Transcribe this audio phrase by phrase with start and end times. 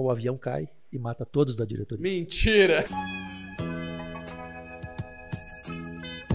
[0.00, 2.02] o avião cai e mata todos da diretoria.
[2.02, 2.84] Mentira!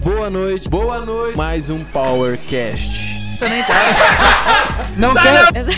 [0.00, 1.36] Boa noite, boa noite.
[1.36, 3.38] Mais um Powercast.
[3.38, 3.74] Também tá.
[4.96, 5.64] Não Tá, quer.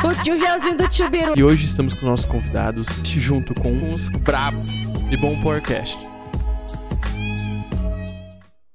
[0.00, 0.06] que...
[0.06, 1.34] O tio Gelzinho do tio Biru.
[1.36, 4.64] E hoje estamos com nossos convidados, junto com uns brabos
[5.08, 5.98] de bom Powercast.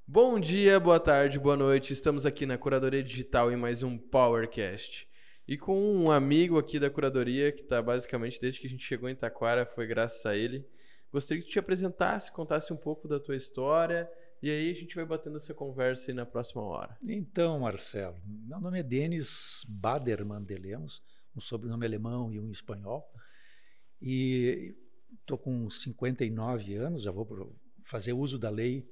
[0.07, 1.91] Bom dia, boa tarde, boa noite.
[1.91, 5.07] Estamos aqui na Curadoria Digital em mais um Powercast.
[5.48, 9.07] E com um amigo aqui da curadoria, que está basicamente desde que a gente chegou
[9.07, 10.68] em Taquara, foi graças a ele.
[11.10, 14.10] Gostaria que te apresentasse, contasse um pouco da tua história,
[14.42, 16.97] e aí a gente vai batendo essa conversa aí na próxima hora.
[17.01, 21.01] Então, Marcelo, meu nome é Denis Baderman de Lemos,
[21.33, 23.09] um sobrenome alemão e um espanhol.
[24.01, 24.75] E
[25.21, 28.86] estou com 59 anos, já vou fazer uso da lei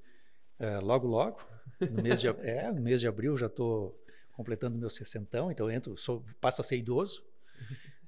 [0.57, 1.45] é, logo, logo.
[1.91, 4.01] No mês de, é, no mês de abril já estou
[4.35, 7.23] completando meu sessentão, então entro, sou, passo a ser idoso.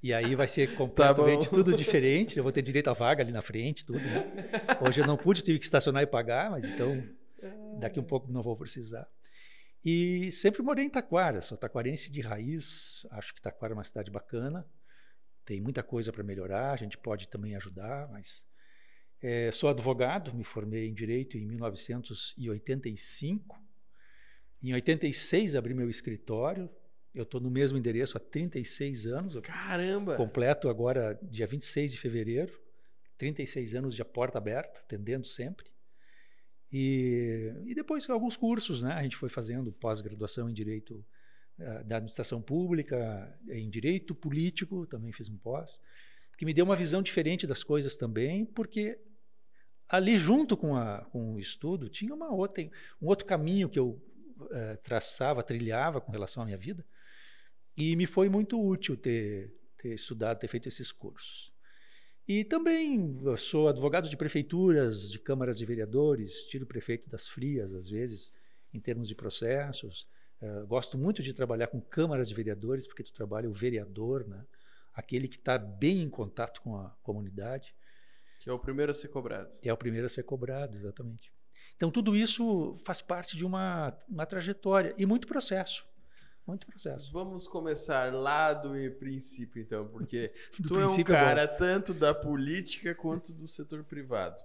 [0.03, 2.37] E aí vai ser completamente Tá tudo diferente.
[2.37, 3.99] Eu vou ter direito à vaga ali na frente, tudo.
[3.99, 4.25] Né?
[4.81, 7.03] Hoje eu não pude, tive que estacionar e pagar, mas então
[7.79, 9.07] daqui um pouco não vou precisar.
[9.83, 13.05] E sempre morei em Taquara, sou taquarense de raiz.
[13.11, 14.65] Acho que Taquara é uma cidade bacana.
[15.45, 18.45] Tem muita coisa para melhorar, a gente pode também ajudar, mas
[19.21, 23.57] é, sou advogado, me formei em direito em 1985.
[24.61, 26.69] Em 86 abri meu escritório.
[27.13, 29.39] Eu estou no mesmo endereço há 36 anos.
[29.41, 30.15] Caramba!
[30.15, 32.53] completo agora dia 26 de fevereiro.
[33.17, 35.65] 36 anos de porta aberta, atendendo sempre.
[36.71, 38.93] E, e depois alguns cursos, né?
[38.93, 41.03] A gente foi fazendo pós-graduação em direito
[41.59, 45.79] uh, da administração pública, em direito político, também fiz um pós,
[46.37, 48.99] que me deu uma visão diferente das coisas também, porque
[49.89, 52.63] ali junto com, a, com o estudo tinha uma outra,
[53.01, 53.99] um outro caminho que eu
[54.41, 56.85] uh, traçava, trilhava com relação à minha vida,
[57.75, 61.53] e me foi muito útil ter, ter estudado, ter feito esses cursos.
[62.27, 67.89] E também sou advogado de prefeituras, de câmaras de vereadores, tiro prefeito das frias, às
[67.89, 68.33] vezes,
[68.73, 70.07] em termos de processos.
[70.41, 74.45] Uh, gosto muito de trabalhar com câmaras de vereadores, porque tu trabalha o vereador, né?
[74.93, 77.73] aquele que está bem em contato com a comunidade.
[78.39, 79.49] Que é o primeiro a ser cobrado.
[79.61, 81.31] Que é o primeiro a ser cobrado, exatamente.
[81.77, 85.85] Então, tudo isso faz parte de uma, uma trajetória e muito processo.
[86.45, 87.11] Muito processo.
[87.11, 92.13] Vamos começar lá do princípio, então, porque Do tu é um é cara tanto da
[92.15, 94.41] política quanto do setor privado.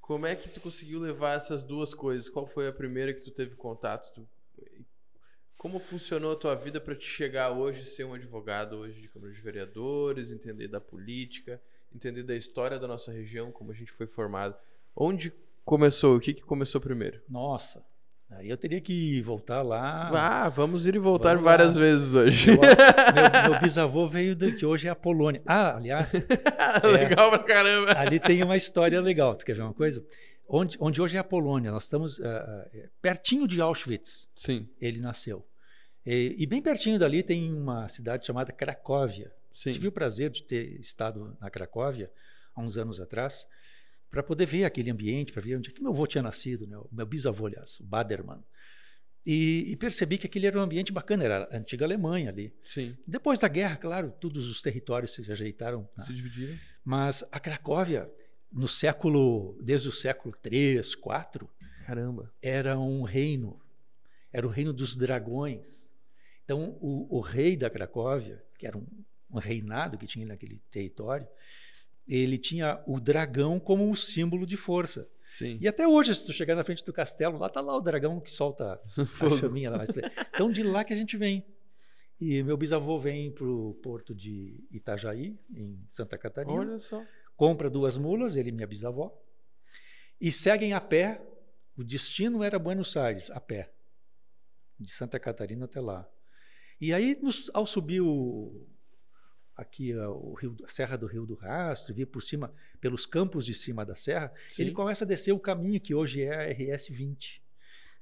[0.00, 2.28] Como é que tu conseguiu levar essas duas coisas?
[2.28, 4.12] Qual foi a primeira que tu teve contato?
[4.14, 4.28] Tu-
[5.56, 9.32] Como funcionou a tua vida para te chegar hoje ser um advogado hoje de Câmara
[9.32, 11.60] de Vereadores, entender da política,
[11.94, 14.56] entender da história da nossa região, como a gente foi formado?
[14.94, 15.32] Onde
[15.64, 16.16] começou?
[16.16, 17.20] O que, que começou primeiro?
[17.28, 17.84] Nossa,
[18.30, 20.10] aí eu teria que voltar lá.
[20.12, 21.80] Ah, vamos ir e voltar Vamos várias lá.
[21.82, 22.50] vezes hoje.
[22.52, 25.42] Meu, meu- meu bisavô veio de que hoje é a Polônia.
[25.46, 26.12] Ah, aliás,
[26.82, 27.92] Legal pra caramba.
[27.98, 29.34] ali tem uma história legal.
[29.34, 30.04] Tu quer ver uma coisa?
[30.48, 34.28] Onde, onde hoje é a Polônia, nós estamos é, pertinho de Auschwitz.
[34.34, 35.46] Sim, Ele nasceu.
[36.04, 39.32] E, e bem pertinho dali tem uma cidade chamada Cracóvia.
[39.52, 39.72] sim.
[39.72, 42.10] Tive o prazer de ter estado na Cracóvia
[42.54, 43.46] há uns anos atrás
[44.12, 46.76] para poder ver aquele ambiente, para ver onde é que meu avô tinha nascido, né?
[46.76, 48.44] o meu bisavô, aliás, o Baderman.
[49.24, 52.54] E, e percebi que aquele era um ambiente bacana, era a antiga Alemanha ali.
[52.62, 52.94] Sim.
[53.06, 55.88] Depois da guerra, claro, todos os territórios se ajeitaram.
[55.96, 56.04] né?
[56.04, 56.54] Se dividiram?
[56.84, 58.12] Mas a Cracóvia,
[58.52, 61.48] no século, desde o século 3, 4,
[61.86, 62.30] Caramba.
[62.42, 63.58] era um reino.
[64.30, 65.90] Era o reino dos dragões.
[66.44, 68.86] Então, o, o rei da Cracóvia, que era um,
[69.30, 71.26] um reinado que tinha naquele território,
[72.06, 75.08] ele tinha o dragão como um símbolo de força.
[75.26, 75.56] Sim.
[75.60, 78.20] E até hoje, se tu chegar na frente do castelo, lá está lá o dragão
[78.20, 79.84] que solta a chaminha lá.
[80.34, 81.44] Então, de lá que a gente vem.
[82.20, 87.02] E meu bisavô vem para o porto de Itajaí, em Santa Catarina Olha só.
[87.36, 89.12] compra duas mulas, ele e minha bisavó,
[90.20, 91.20] e seguem a pé.
[91.76, 93.72] O destino era Buenos Aires, a pé,
[94.78, 96.06] de Santa Catarina até lá.
[96.78, 98.68] E aí, nos- ao subir o,
[99.62, 103.46] aqui a, o rio, a Serra do Rio do Rastro, vir por cima, pelos campos
[103.46, 104.62] de cima da serra, Sim.
[104.62, 107.40] ele começa a descer o caminho que hoje é a RS 20.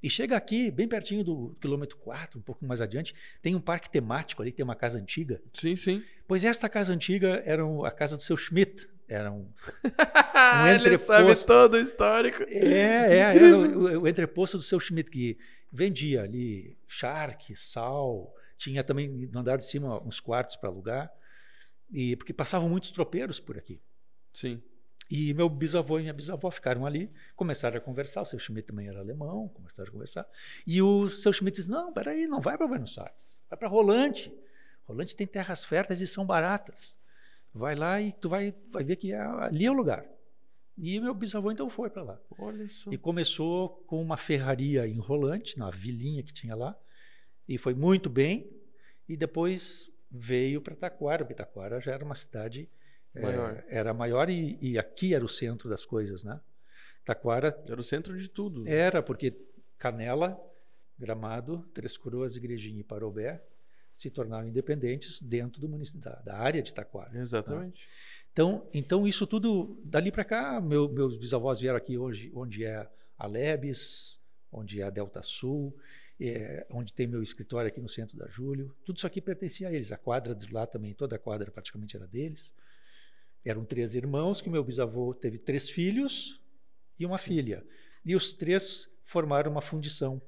[0.03, 3.89] E chega aqui, bem pertinho do quilômetro 4, um pouco mais adiante, tem um parque
[3.89, 5.39] temático ali, tem uma casa antiga.
[5.53, 6.03] Sim, sim.
[6.27, 8.89] Pois esta casa antiga era um- a casa do seu Schmidt.
[9.07, 9.47] Era um,
[10.73, 11.47] Ele sabe entreposto.
[11.47, 12.43] todo o histórico.
[12.47, 15.37] é, é, era o, o entreposto do seu Schmidt, que
[15.71, 21.11] vendia ali charque, sal, tinha também no andar de cima uns quartos para alugar,
[21.91, 23.79] e porque passavam muitos tropeiros por aqui.
[24.33, 24.61] Sim.
[25.09, 28.21] E meu bisavô e minha bisavó ficaram ali, começaram a conversar.
[28.21, 30.25] O seu Schmidt também era alemão, começaram a conversar.
[30.65, 34.33] E o seu Schmidt disse: Não, peraí, não vai para Buenos Aires, vai para Rolante.
[34.85, 36.97] Rolante tem terras férteis e são baratas.
[37.53, 40.05] Vai lá e tu vai, vai ver que é, ali é o lugar.
[40.77, 42.21] E meu bisavô então foi para lá.
[42.39, 42.89] Olha só.
[42.89, 46.73] E começou com uma ferraria em Rolante, na vilinha que tinha lá.
[47.47, 48.49] E foi muito bem.
[49.09, 52.67] E depois veio para Taquara, porque Taquara já era uma cidade
[53.15, 53.63] é, Maior.
[53.67, 56.39] era maior e, e aqui era o centro das coisas, né?
[57.03, 58.67] Taquara Era o centro de tudo.
[58.67, 59.33] era porque
[59.77, 60.39] Canela,
[60.99, 63.41] Gramado, Três Coroas, Igrejinha e Parobé
[63.93, 67.17] se tornaram independentes dentro do município da, da área de Taquara.
[67.17, 67.85] Exatamente.
[68.31, 72.87] Então, então isso tudo dali para cá, meu- meus bisavós vieram aqui hoje, onde é
[73.17, 74.19] a Lebes,
[74.51, 75.75] onde é a Delta Sul,
[76.29, 78.75] é, onde tem meu escritório aqui no centro da Júlio.
[78.85, 79.91] Tudo isso aqui pertencia a eles.
[79.91, 82.53] A quadra de lá também, toda a quadra praticamente era deles.
[83.43, 86.39] Eram três irmãos que meu bisavô teve três filhos
[86.99, 87.65] e uma filha.
[88.05, 90.21] E os três formaram uma fundição.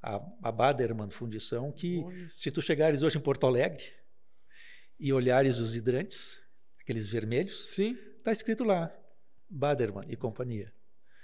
[0.00, 3.84] A, a Baderman Fundição, que Olha se tu chegares hoje em Porto Alegre
[4.98, 6.42] e olhares os hidrantes,
[6.80, 7.96] aqueles vermelhos, Sim.
[8.18, 8.92] está escrito lá,
[9.48, 10.72] Baderman e companhia.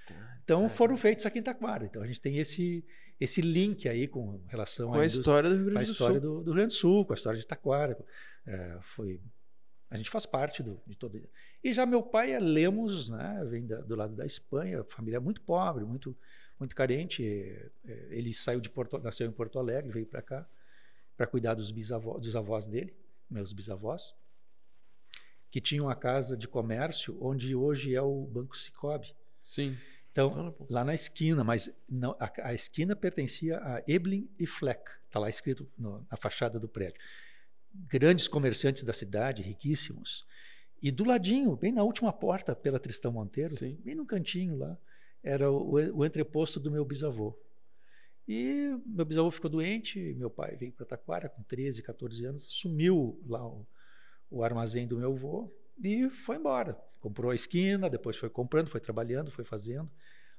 [0.07, 0.77] Tá, Então certo.
[0.77, 1.87] foram feitos aqui em Taquara.
[1.87, 2.85] Então a gente tem esse,
[3.21, 6.21] esse link aí com relação Com à a história do Rio a Grande do história
[6.21, 6.29] Sul.
[6.31, 7.99] do, do Rio Grande do Sul, com a história de Taquara.
[8.47, 9.21] É, foi,
[9.91, 11.21] a gente faz parte do, de todo.
[11.63, 13.45] E já meu pai é Lemos, né?
[13.49, 16.17] Vem da- do lado da Espanha, família muito pobre, muito
[16.61, 17.25] muito carente.
[17.25, 20.49] É, é, ele saiu de Porto, nasceu em Porto Alegre, veio para cá
[21.17, 22.95] para cuidar dos bisavós, dos avós dele,
[23.29, 24.15] meus bisavós,
[25.51, 29.15] que tinham uma casa de comércio onde hoje é o Banco Cicobi.
[29.43, 29.77] Sim.
[30.13, 34.83] Então, lá na esquina, mas não, a, a esquina pertencia a Eblin e Fleck.
[35.07, 37.01] Está lá escrito no- na fachada do prédio.
[37.73, 40.27] Grandes comerciantes da cidade, riquíssimos.
[40.83, 43.79] E do ladinho, bem na última porta, pela Tristão Monteiro, Sim.
[43.85, 44.77] bem no cantinho lá,
[45.23, 47.37] era o, o entreposto do meu bisavô.
[48.27, 53.21] E meu bisavô ficou doente, meu pai veio para Taquara com 13, 14 anos, assumiu
[53.27, 53.67] lá o,
[54.31, 55.51] o armazém do meu avô
[55.83, 56.75] e foi embora.
[57.01, 59.91] Comprou a esquina, depois foi comprando, foi trabalhando, foi fazendo,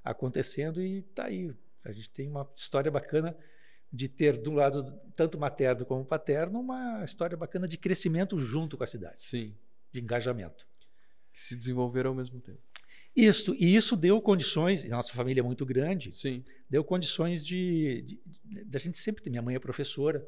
[0.03, 1.53] acontecendo e tá aí.
[1.83, 3.35] A gente tem uma história bacana
[3.91, 8.83] de ter, um lado, tanto materno como paterno, uma história bacana de crescimento junto com
[8.83, 9.55] a cidade, Sim.
[9.91, 10.67] de engajamento.
[11.31, 12.59] Que se desenvolveram ao mesmo tempo.
[13.15, 16.43] Isso, e isso deu condições, e nossa família é muito grande, Sim.
[16.69, 18.19] deu condições de,
[18.65, 19.29] da gente sempre ter.
[19.29, 20.27] Minha mãe é professora,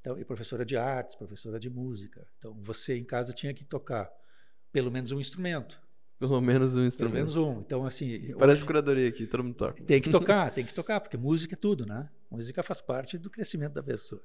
[0.00, 2.26] então, e professora de artes, professora de música.
[2.38, 4.10] Então, você em casa tinha que tocar
[4.72, 5.80] pelo menos um instrumento,
[6.18, 7.14] Pelo menos um pelo instrumento.
[7.14, 7.60] menos um.
[7.60, 9.82] Então, assim, Parece hoje curadoria aqui, todo mundo toca.
[9.84, 12.08] tem que tocar, tem que tocar, porque música é tudo, né?
[12.30, 14.22] Música faz parte do crescimento da pessoa.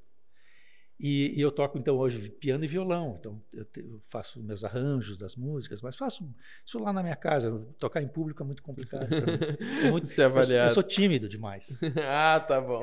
[0.99, 3.17] E, e eu toco então hoje piano e violão.
[3.19, 6.27] Então eu, te- eu faço meus arranjos das músicas, mas faço
[6.65, 7.51] isso lá na minha casa.
[7.77, 9.07] Tocar em público é muito complicado.
[9.81, 10.73] Sou muito- Ser eu, sou- eu avaliado.
[10.73, 11.67] sou tímido demais.
[12.03, 12.81] ah, tá bom.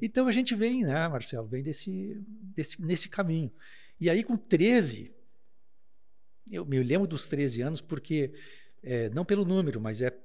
[0.00, 2.20] Então a gente vem, né, Marcelo, vem desse,
[2.54, 3.50] desse, nesse caminho.
[4.00, 5.12] E aí com 13,
[6.50, 8.32] eu me lembro dos 13 anos porque,
[8.82, 10.16] é, não pelo número, mas é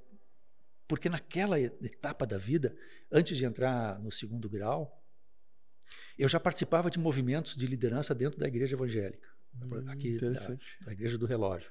[0.86, 2.76] porque naquela etapa da vida,
[3.10, 5.02] antes de entrar no segundo grau,
[6.18, 9.28] eu já participava de movimentos de liderança dentro da igreja evangélica,
[9.88, 11.70] aqui da, Hum, da igreja do relógio.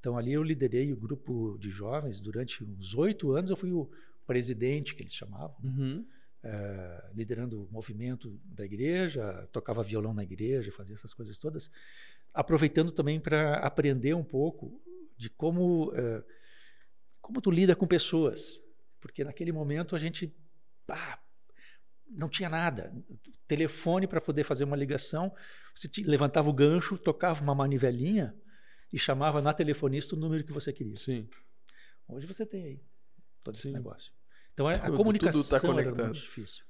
[0.00, 3.50] Então ali eu liderei o grupo de jovens durante uns oito anos.
[3.50, 3.90] Eu fui o
[4.26, 6.06] presidente que eles chamavam Uhum.
[6.46, 11.70] Eh, liderando o movimento da igreja, tocava violão na igreja, fazia essas coisas todas,
[12.32, 14.80] aproveitando também para aprender um pouco
[15.16, 16.22] de como eh,
[17.20, 18.62] como tu lida com pessoas,
[19.00, 20.32] porque naquele momento a gente
[20.88, 21.18] ah,
[22.08, 22.94] não tinha nada,
[23.48, 25.34] telefone para poder fazer uma ligação,
[25.74, 28.34] você levantava o gancho, tocava uma manivelinha
[28.92, 30.96] e chamava na telefonista o número que você queria.
[30.96, 31.28] Sim.
[32.08, 32.80] Hoje você tem aí
[33.42, 33.72] todo esse Sim.
[33.72, 34.12] negócio.
[34.56, 36.04] Então a- a Tudo- comunicação tudo tá era conectado.
[36.06, 36.64] muito difícil.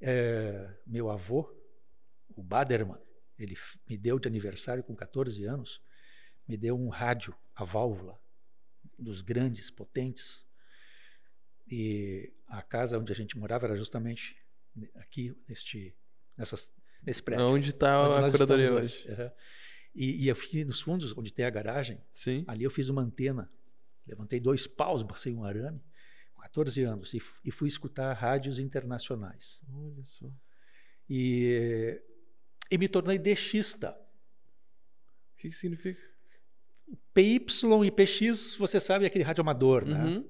[0.00, 1.48] É, meu avô,
[2.36, 2.98] o Baderman,
[3.38, 3.54] ele
[3.88, 5.80] me deu de aniversário com 14 anos,
[6.48, 8.20] me deu um rádio a válvula
[8.98, 10.44] dos grandes, potentes.
[11.70, 14.36] E a casa onde a gente morava era justamente
[14.96, 15.96] aqui neste
[16.36, 16.70] nessas
[17.02, 17.46] nesse prédio.
[17.46, 19.08] Onde está a curadoria hoje?
[19.10, 19.32] Aham.
[19.94, 22.44] E, e eu fiquei nos fundos, onde tem a garagem, Sim.
[22.48, 23.48] Ali eu fiz uma antena,
[24.06, 25.80] levantei dois paus, passei um arame,
[26.44, 29.58] 14 anos, e, e fui escutar rádios internacionais.
[29.72, 30.30] Olha só.
[31.08, 32.00] E,
[32.70, 33.90] e me tornei DXista.
[33.92, 36.00] O que, que significa?
[37.14, 37.46] PY
[37.86, 40.04] e PX, você sabe, é aquele rádio amador, né?
[40.04, 40.28] Uhum.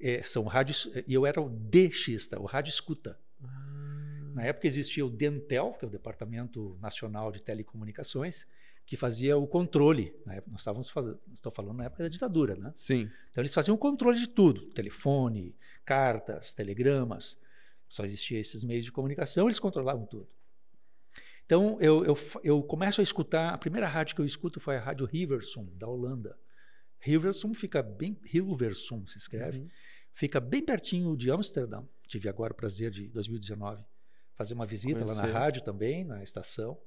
[0.00, 3.18] É, são rádios, e eu era o DXista, o rádio escuta.
[3.42, 8.46] Ah, Na época existia o Dentel, que é o Departamento Nacional de Telecomunicações,
[8.88, 10.14] que fazia o controle.
[10.26, 12.72] Época, nós estávamos fazendo, estou falando na época da ditadura, né?
[12.74, 13.10] Sim.
[13.30, 15.54] Então eles faziam o controle de tudo: telefone,
[15.84, 17.38] cartas, telegramas.
[17.86, 20.26] Só existia esses meios de comunicação, eles controlavam tudo.
[21.44, 24.80] Então eu, eu, eu começo a escutar, a primeira rádio que eu escuto foi a
[24.80, 26.38] rádio Riversum, da Holanda.
[27.06, 29.68] Hilversum fica bem, Hilversum se escreve, Uhum.
[30.14, 31.82] fica bem pertinho de Amsterdã.
[32.06, 33.84] Tive agora o prazer de 2019
[34.34, 35.38] fazer uma visita lá na Conhecer.
[35.38, 36.78] rádio também, na estação.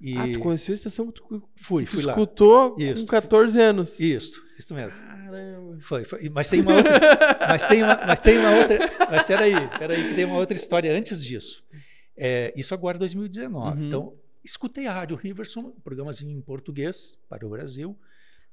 [0.00, 2.12] E Ah, tu conheceu a estação que tu, fui, tu fui lá.
[2.12, 3.02] escutou Isso.
[3.02, 4.00] com 14 anos.
[4.00, 4.98] Isso, isso mesmo.
[4.98, 5.78] Caramba.
[5.80, 6.28] Foi, foi.
[6.30, 6.92] Mas tem uma outra.
[7.48, 8.78] mas tem uma, mas tem uma outra.
[9.10, 11.62] Mas peraí, peraí, que tem uma outra história antes disso.
[12.16, 13.78] É, isso agora é 2019.
[13.80, 13.86] Uhum.
[13.86, 17.98] Então, escutei a Rádio Riverson, programas em português para o Brasil.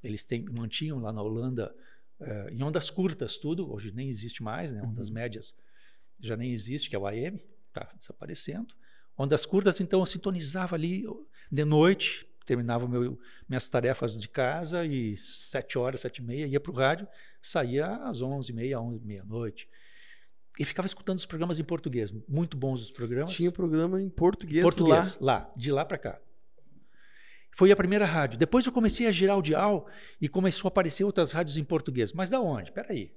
[0.04, 1.74] Eles têm, mantinham lá na Holanda
[2.20, 3.72] eh, em ondas curtas tudo.
[3.74, 4.82] Hoje nem existe mais, né?
[4.84, 5.14] Ondas Uhum.
[5.16, 5.56] médias
[6.22, 7.40] já nem existe, que é o AM,
[7.70, 8.74] está desaparecendo.
[9.18, 11.04] Ondas curtas, então eu sintonizava ali
[11.52, 13.20] de noite, terminava meu,
[13.50, 17.08] minhas tarefas de casa e sete horas, sete e meia, ia para o rádio,
[17.42, 19.68] saía às onze e meia, onze, meia-noite.
[20.60, 22.12] E ficava escutando os programas em português.
[22.28, 23.34] Muito bons os programas.
[23.34, 25.40] Tinha programa em português, português, lá.
[25.40, 26.20] lá, de lá para cá.
[27.56, 28.38] Foi a primeira rádio.
[28.38, 29.88] Depois eu comecei a girar o dial
[30.22, 32.14] e começou a aparecer outras rádios em português.
[32.14, 32.72] Mas da onde?
[32.72, 33.12] Peraí.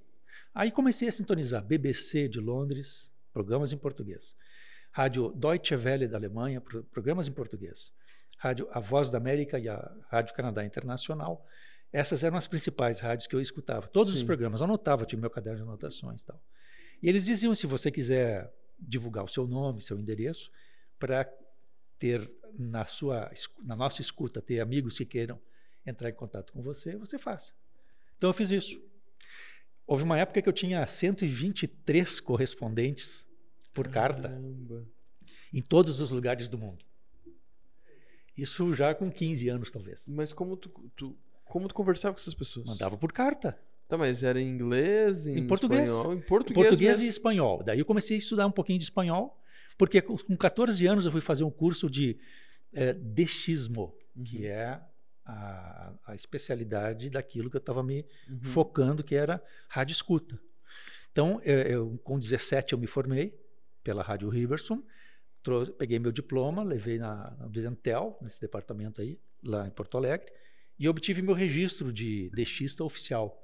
[0.54, 4.34] Aí comecei a sintonizar BBC de Londres, programas em português.
[4.92, 7.92] Rádio Deutsche Welle da Alemanha, pro- programas em português.
[8.38, 11.46] Rádio A Voz da América e a Rádio Canadá Internacional.
[11.92, 13.86] Essas eram as principais rádios que eu escutava.
[13.88, 14.26] Todos os Sim.
[14.26, 16.40] programas, anotava, tinha meu caderno de anotações e tal.
[17.02, 20.50] E eles diziam, se você quiser divulgar o seu nome, seu endereço,
[20.98, 21.30] para
[21.98, 23.30] ter na sua
[23.62, 25.38] na nossa escuta ter amigos que queiram
[25.86, 27.52] entrar em contato com você, você faça.
[28.16, 28.80] Então eu fiz isso.
[29.86, 33.26] Houve uma época que eu tinha 123 correspondentes
[33.72, 34.86] por carta Caramba.
[35.52, 36.84] em todos os lugares do mundo.
[38.36, 40.04] Isso já com 15 anos talvez.
[40.08, 42.66] Mas como tu, tu- como tu conversava com essas pessoas?
[42.66, 43.58] Mandava por carta.
[43.88, 45.82] Tá, mas era em inglês, em, Em português.
[45.88, 47.62] espanhol, em Em português, português e espanhol.
[47.62, 49.36] Daí eu comecei a estudar um pouquinho de espanhol,
[49.76, 52.16] porque com com 14 anos eu fui fazer um curso de
[52.72, 53.92] eh, dechismo,
[54.24, 54.44] que Uhum.
[54.44, 54.80] é
[55.26, 58.38] a, a especialidade daquilo que eu estava me Uhum.
[58.44, 60.38] focando, que era rádio escuta.
[61.10, 63.36] Então, eu, eu, com 17 eu me formei
[63.82, 64.82] pela Rádio Riverson,
[65.78, 70.30] peguei meu diploma, levei na, na Dentel, nesse departamento aí, lá em Porto Alegre,
[70.78, 73.42] e obtive meu registro de dexista oficial.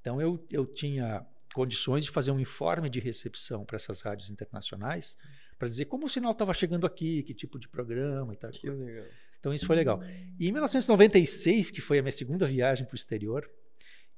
[0.00, 5.16] Então, eu, eu tinha condições de fazer um informe de recepção para essas rádios internacionais,
[5.58, 8.50] para dizer como o sinal estava chegando aqui, que tipo de programa e tal.
[8.50, 8.84] Que coisa.
[8.84, 9.06] legal.
[9.40, 10.02] Então isso foi legal.
[10.38, 13.50] E em 1996, que foi a minha segunda viagem para o exterior,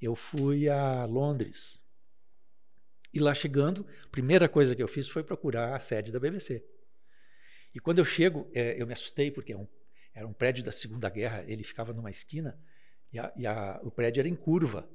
[0.00, 1.80] eu fui a Londres.
[3.12, 6.64] E lá chegando, a primeira coisa que eu fiz foi procurar a sede da BBC.
[7.74, 9.68] E quando eu chego, eh, eu me assustei, porque é um-
[10.14, 12.58] era um prédio da Segunda Guerra, ele ficava numa esquina,
[13.12, 14.88] e, a- e a- o prédio era em curva.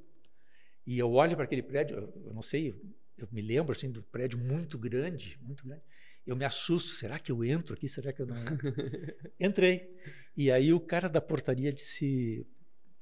[0.86, 2.74] E eu olho para aquele prédio, eu, eu não sei,
[3.16, 5.82] eu me lembro assim do prédio muito grande, muito grande.
[6.26, 7.88] Eu me assusto, será que eu entro aqui?
[7.88, 8.56] Será que eu não entro?
[9.40, 9.88] Entrei.
[10.36, 12.46] E aí o cara da portaria disse,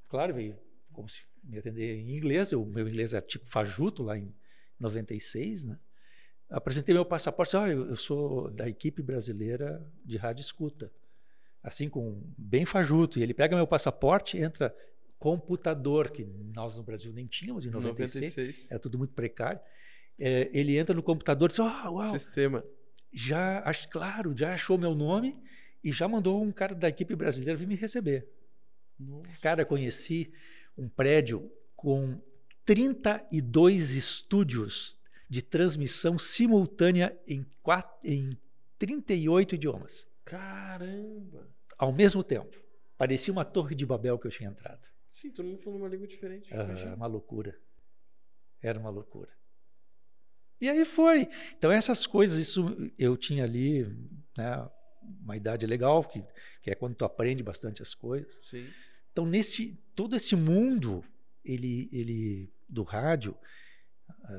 [0.09, 0.57] claro, veio
[0.91, 4.33] como se me atender em inglês, o meu inglês era tipo fajuto lá em
[4.83, 5.79] 96, né?
[6.49, 10.91] Apresentei meu passaporte, olha, eu sou da equipe brasileira de rádio escuta.
[11.63, 13.17] Assim, com bem fajuto.
[13.17, 14.75] E ele pega meu passaporte, entra
[15.17, 18.71] computador, que nós no Brasil nem tínhamos em 96, 96.
[18.71, 19.59] era tudo muito precário.
[20.19, 22.63] É, ele entra no computador e diz, oh, uau, Sistema.
[23.11, 25.41] já, ach- claro, já achou meu nome
[25.83, 28.27] e já mandou um cara da equipe brasileira vir me receber.
[28.99, 29.27] Nossa.
[29.41, 30.31] Cara, conheci
[30.77, 32.21] um prédio com
[32.65, 34.97] 32 estúdios
[35.29, 38.37] de transmissão simultânea em, quatro, em
[38.77, 41.47] 38 idiomas, Caramba.
[41.77, 42.61] ao mesmo tempo.
[42.97, 44.87] Parecia uma torre de Babel que eu tinha entrado.
[45.09, 46.53] Sim, todo mundo falando uma língua diferente.
[46.53, 47.59] Ah, uma loucura.
[48.61, 49.31] Era uma loucura.
[50.61, 51.27] E aí foi.
[51.57, 52.65] Então, essas coisas, isso
[52.97, 53.85] eu tinha ali,
[54.37, 54.69] né,
[55.21, 56.23] uma idade legal, que,
[56.61, 58.39] que é quando tu aprende bastante as coisas.
[58.43, 58.67] Sim.
[59.11, 61.03] Então, neste, todo esse mundo
[61.43, 63.37] ele, ele, do rádio,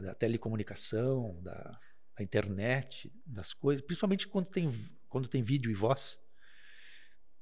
[0.03, 1.79] da telecomunicação, da,
[2.17, 4.71] da internet, das coisas, principalmente quando tem,
[5.09, 6.19] quando tem vídeo e voz,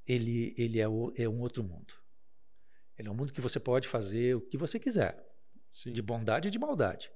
[0.07, 1.95] ele, ele é, o- é um outro mundo.
[2.99, 5.17] Ele é um mundo que você pode fazer o que você quiser,
[5.73, 5.93] Sim.
[5.93, 7.11] de bondade e de maldade.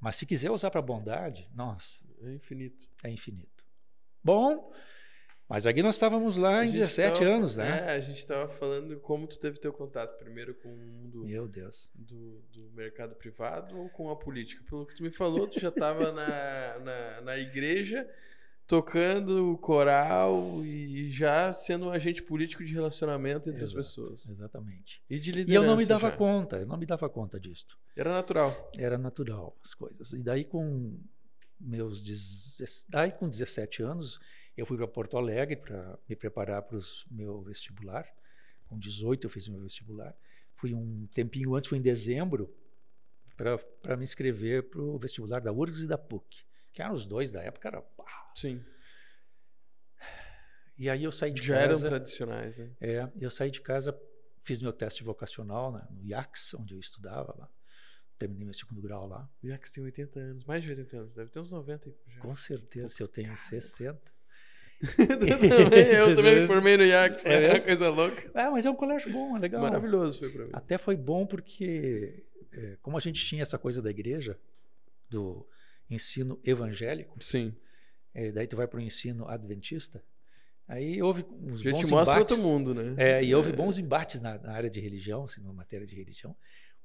[0.00, 2.88] Mas se quiser usar para bondade, nossa, É infinito.
[3.04, 3.64] é infinito.
[4.24, 4.72] Bom,
[5.50, 7.80] mas aqui nós estávamos lá em gente 17 tava- anos, né?
[7.86, 11.46] É, a gente tava falando como tu teve teu contato primeiro com o mundo Meu
[11.48, 11.90] Deus.
[11.94, 14.62] do, do mercado privado ou com a política.
[14.70, 18.08] Pelo que tu me falou, tu já estava na, na, na igreja
[18.66, 23.84] tocando coral e já sendo um agente político de relacionamento entre as Exato.
[23.84, 24.28] pessoas.
[24.28, 25.02] Exatamente.
[25.10, 25.64] E de E liderança.
[25.66, 26.16] eu não me dava já.
[26.16, 27.76] conta, eu não me dava conta disto.
[27.96, 28.70] Era natural.
[28.78, 30.12] Era natural as coisas.
[30.12, 30.96] E daí com
[31.60, 32.00] meus.
[32.88, 34.20] Daí, com 17 anos,
[34.56, 36.80] eu fui para Porto Alegre para me preparar para o
[37.10, 38.06] meu vestibular.
[38.68, 40.14] Com 18, eu fiz meu vestibular.
[40.54, 42.54] Fui um tempinho antes, foi em dezembro,
[43.36, 47.30] para me inscrever para o vestibular da URGS e da PUC, que eram os dois
[47.30, 47.68] da época.
[47.68, 48.30] Era, pá.
[48.34, 48.62] Sim.
[50.76, 51.88] E aí eu saí de Já eram casa.
[51.88, 52.70] tradicionais, né?
[52.80, 53.98] É, eu saí de casa,
[54.38, 57.50] fiz meu teste vocacional né, no IACS, onde eu estudava lá.
[58.18, 59.26] Terminei meu segundo grau lá.
[59.42, 62.20] O Jax tem 80 anos, mais de 80 anos, deve ter uns 90 aí já.
[62.20, 63.40] Com certeza, eu tenho Cara.
[63.40, 64.12] 60.
[65.98, 68.30] eu também me formei no Jax, É é uma coisa louca.
[68.34, 69.60] Ah, mas é um colégio bom, é legal.
[69.62, 70.50] Maravilhoso foi pra mim.
[70.52, 74.38] Até foi bom porque, é, como a gente tinha essa coisa da igreja,
[75.08, 75.46] do
[75.88, 77.54] ensino evangélico, Sim.
[78.14, 80.02] é, daí tu vai para o ensino adventista,
[80.68, 82.38] aí houve A uns gente bons mostra embates.
[82.38, 82.94] outro mundo, né?
[82.96, 86.34] É, e houve bons embates na, na área de religião, assim, na matéria de religião,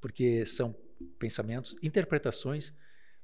[0.02, 0.76] porque são
[1.20, 2.74] pensamentos, interpretações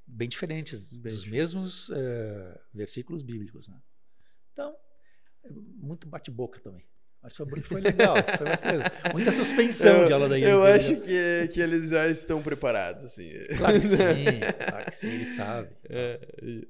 [0.05, 1.31] bem diferentes Bem dos diferentes.
[1.31, 3.67] mesmos eh, versículos bíblicos.
[3.67, 3.75] Né?
[4.53, 4.75] Então,
[5.43, 6.85] é muito bate-boca também.
[7.21, 9.11] Mas foi, foi legal, foi uma coisa.
[9.13, 10.99] Muita suspensão de aula da Eu INB, acho né?
[10.99, 13.29] que, que eles já estão preparados, assim.
[13.57, 13.95] Claro que sim,
[14.69, 15.71] claro que sim, eles sabem.
[15.87, 16.19] É,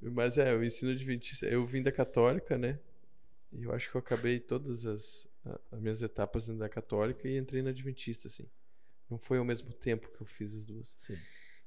[0.02, 1.46] mas é, o ensino adventista.
[1.46, 2.80] Eu vim da católica, né?
[3.54, 5.28] E eu acho que eu acabei todas as,
[5.72, 8.48] as minhas etapas dentro da católica e entrei na adventista, assim.
[9.10, 10.94] Não foi ao mesmo tempo que eu fiz as duas.
[10.96, 11.18] Sim.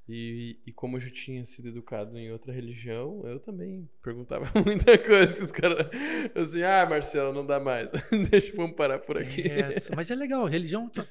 [0.07, 4.99] E, e como eu já tinha sido educado em outra religião, eu também perguntava muita
[4.99, 5.35] coisa.
[5.35, 5.87] que Os caras,
[6.35, 7.91] assim, ah, Marcelo, não dá mais.
[8.31, 9.41] Deixa, vamos parar por aqui.
[9.49, 10.91] É, mas é legal, religião.
[10.91, 11.07] tá-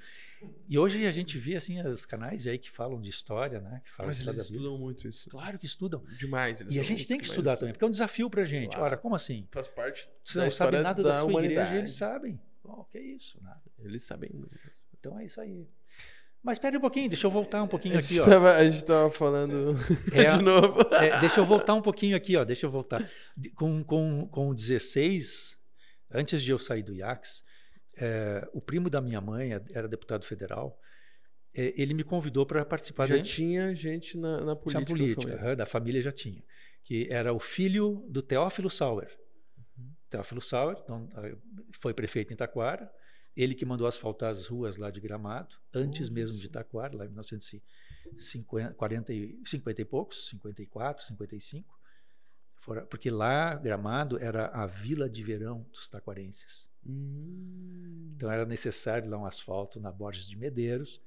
[0.70, 3.82] E hoje a gente vê assim os canais aí que falam de história, né?
[3.84, 5.28] Que falam Mas eles estudam muito isso.
[5.28, 6.04] Claro que estudam.
[6.20, 6.62] Demais.
[6.62, 8.68] Eles E a gente tem que estudar também, porque é um desafio pra gente.
[8.76, 8.84] Claro.
[8.84, 9.48] Ora, como assim?
[9.52, 11.68] Faz parte Você não sabe nada da da, sua humanidade.
[11.70, 12.40] igreja, eles sabem.
[12.64, 13.60] Oh, que isso, nada.
[13.80, 14.56] Eles sabem muito.
[15.00, 15.68] Então é isso aí.
[16.44, 18.26] Mas espera um pouquinho, deixa eu voltar um pouquinho aqui, gente, ó.
[18.26, 19.76] tava, a gente tava falando
[20.12, 20.26] É.
[20.36, 20.82] de novo.
[20.94, 22.44] É, deixa eu voltar um pouquinho aqui, ó.
[22.44, 23.10] Deixa eu voltar.
[23.56, 25.58] Com, com, com 16,
[26.12, 27.44] antes de eu sair do IACS,
[27.96, 30.78] é, o primo da minha mãe era deputado federal.
[31.56, 34.70] é, ele me convidou para participar Já da tinha gente na, na política.
[34.72, 35.42] Tinha da política, família.
[35.42, 36.44] aham, da família já tinha.
[36.84, 39.18] Que era o filho do Teófilo Sauer.
[39.78, 39.94] Uhum.
[40.10, 41.32] Teófilo Sauer então, ah,
[41.80, 42.92] foi prefeito em Taquara.
[43.36, 47.10] Ele que mandou asfaltar as ruas lá de Gramado, antes mesmo de Taquara, lá em
[47.10, 51.80] 1950 40 e, 50 e poucos, 54, 55.
[52.56, 56.70] Fora, porque lá, Gramado, era a vila de verão dos taquarenses.
[56.86, 58.14] Hum.
[58.16, 61.02] Então era necessário lá um asfalto na Borges de Medeiros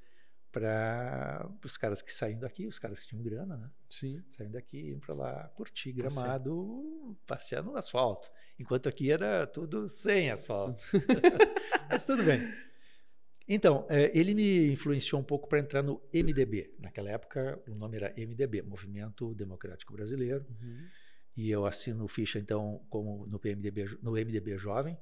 [0.57, 3.71] para os caras que saíam daqui, os caras que tinham grana, né?
[3.91, 4.25] Sim.
[4.31, 6.23] Saindo daqui, iam para lá curtir Passear.
[6.25, 8.33] gramado, passear no asfalto.
[8.59, 10.83] Enquanto aqui era tudo sem asfalto.
[11.91, 12.51] Mas tudo bem.
[13.47, 16.75] Então, eh, ele me influenciou um pouco para entrar no MDB.
[16.79, 20.47] Naquela época, o nome era MDB, Movimento Democrático Brasileiro.
[20.49, 20.87] Uhum.
[21.37, 24.97] E eu assino ficha, então, como no, PMDB, no MDB Jovem.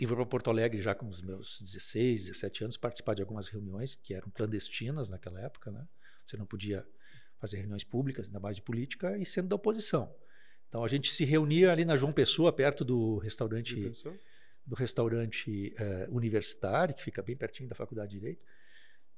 [0.00, 3.48] E vou para Porto Alegre já com os meus 16, 17 anos, participar de algumas
[3.48, 5.70] reuniões que eram clandestinas naquela época.
[5.70, 5.86] Né?
[6.24, 6.86] Você não podia
[7.36, 10.10] fazer reuniões públicas, ainda mais de política, e sendo da oposição.
[10.68, 13.92] Então a gente se reunia ali na João Pessoa, perto do restaurante,
[14.64, 18.42] do restaurante eh, universitário, que fica bem pertinho da Faculdade de Direito,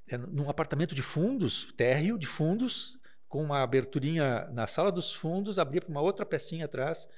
[0.08, 5.60] é, num apartamento de fundos, térreo de fundos, com uma aberturinha na sala dos fundos,
[5.60, 7.08] abria para uma outra pecinha atrás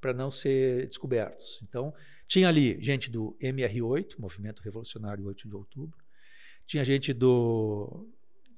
[0.00, 1.60] para não ser descobertos.
[1.62, 1.94] Então,
[2.26, 5.98] tinha ali gente do MR8, Movimento Revolucionário 8 de Outubro,
[6.66, 8.08] tinha gente do,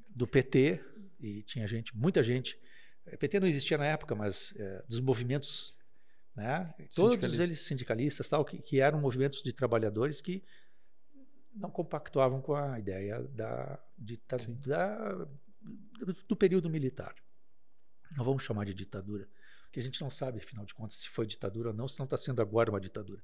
[0.08, 0.80] do PT,
[1.20, 2.58] e tinha gente, muita gente.
[3.06, 5.74] eh, PT não existia na época, mas eh, dos movimentos,
[6.36, 6.72] né?
[6.94, 10.42] todos eles sindicalistas, tal, que, que eram movimentos de trabalhadores que
[11.54, 14.54] não compactuavam com a ideia da, dita- Sim.
[14.66, 15.14] da-
[16.04, 17.14] do, do período militar.
[18.16, 19.28] Não vamos chamar de ditadura,
[19.72, 22.04] porque a gente não sabe, afinal de contas, se foi ditadura ou não, se não
[22.04, 23.22] está sendo agora uma ditadura.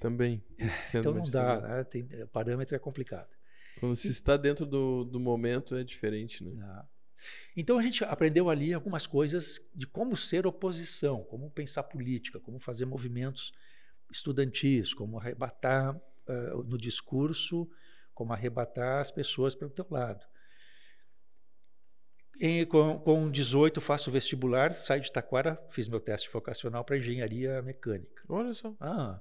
[0.00, 0.42] Também.
[0.88, 1.84] sendo então uma não dá, né?
[1.84, 3.28] Tem, o parâmetro é complicado.
[3.78, 6.52] Quando se está dentro do, do momento é diferente, né?
[6.54, 6.82] né?
[7.54, 12.58] Então a gente aprendeu ali algumas coisas de como ser oposição, como pensar política, como
[12.58, 13.52] fazer movimentos
[14.10, 15.94] estudantis, como arrebatar
[16.26, 17.70] eh, no discurso,
[18.14, 20.24] como arrebatar as pessoas para o teu lado.
[22.40, 27.60] Em- com, com 18 faço vestibular, saio de Taquara, fiz meu teste vocacional para engenharia
[27.62, 28.22] mecânica.
[28.28, 28.74] Olha só.
[28.80, 29.20] Ah,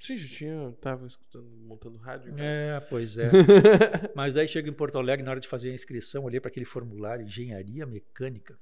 [0.00, 0.72] Sim, já tinha.
[0.80, 2.32] Tava escutando, montando rádio.
[2.38, 3.30] é, pois é.
[4.14, 6.66] Mas daí chego em Porto Alegre, na hora de fazer a inscrição, olhei para aquele
[6.66, 8.56] formulário, engenharia mecânica.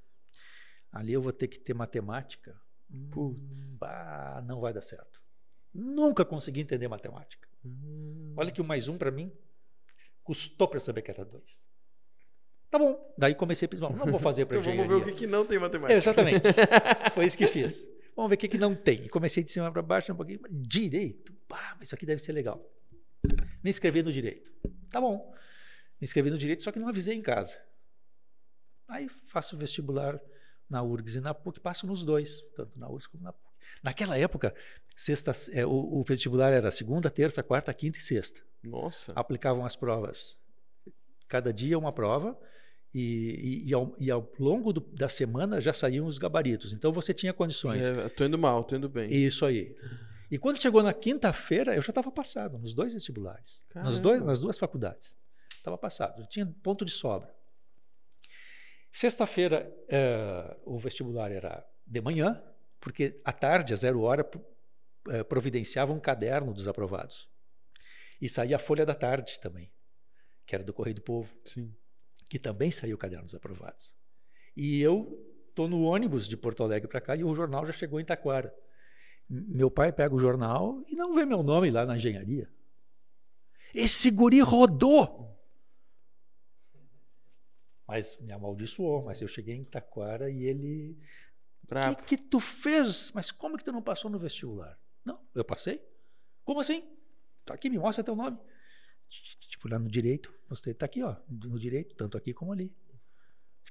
[0.90, 2.58] Ali eu vou ter que ter matemática.
[3.10, 3.74] Putz.
[3.74, 5.20] Hum, bah, não vai dar certo.
[5.74, 7.46] Nunca consegui entender matemática.
[7.62, 8.32] Hum.
[8.36, 9.30] Olha que o mais um para mim
[10.22, 11.68] custou para saber que era dois.
[12.70, 13.14] Tá bom.
[13.16, 15.04] Daí comecei a pensar, não vou fazer para Então vamos engenharia.
[15.04, 15.96] ver o que, que não tem matemática.
[15.96, 16.42] Exatamente.
[17.14, 17.88] Foi isso que fiz.
[18.14, 19.08] Vamos ver o que, que não tem.
[19.08, 20.40] Comecei de cima para baixo um pouquinho.
[20.50, 21.32] Direito.
[21.46, 22.64] Pá, mas isso aqui deve ser legal.
[23.62, 24.50] Me inscrevi no direito.
[24.90, 25.32] Tá bom.
[26.00, 27.58] Me inscrevi no direito, só que não avisei em casa.
[28.88, 30.20] Aí faço vestibular
[30.68, 33.46] na URGS e na PUC, passo nos dois, tanto na URGS como na PUC.
[33.82, 34.54] Naquela época,
[34.96, 38.40] sexta, é, o, o vestibular era segunda, terça, quarta, quinta e sexta.
[38.62, 39.12] Nossa.
[39.14, 40.36] Aplicavam as provas.
[41.28, 42.38] Cada dia uma prova.
[42.94, 43.00] E,
[43.64, 46.72] e- e ao, e ao longo do- da semana já saíam os gabaritos.
[46.72, 47.86] Então você tinha condições.
[47.86, 49.12] Já, tô indo mal, tô indo bem.
[49.12, 49.76] Isso aí.
[50.30, 53.62] E quando chegou na quinta-feira, eu já estava passado nos dois vestibulares.
[53.74, 55.16] Nas, dois, nas duas faculdades.
[55.56, 56.22] Estava passado.
[56.22, 57.32] Eu tinha ponto de sobra.
[58.90, 62.42] Sexta-feira, eh, o vestibular era de manhã,
[62.80, 64.28] porque à tarde, às zero hora,
[65.10, 67.28] eh, providenciava um caderno dos aprovados.
[68.20, 69.70] E saía a Folha da Tarde também,
[70.46, 71.74] que era do Correio do Povo Sim.
[72.28, 73.94] Que também saiu o caderno dos aprovados.
[74.56, 78.00] E eu estou no ônibus de Porto Alegre para cá e o jornal já chegou
[78.00, 78.54] em Taquara.
[79.28, 82.50] Meu pai pega o jornal e não vê meu nome lá na engenharia.
[83.74, 85.26] Esse guri rodou!
[87.86, 90.98] Mas me amaldiçoou, mas eu cheguei em Taquara e ele.
[91.92, 93.12] O que, que tu fez?
[93.12, 94.78] Mas como que tu não passou no vestibular?
[95.04, 95.84] Não, eu passei.
[96.44, 96.84] Como assim?
[97.44, 98.38] Tá aqui, me mostra teu nome.
[99.58, 102.74] Fui lá no direito, mostrei, tá aqui, ó, no direito, tanto aqui como ali.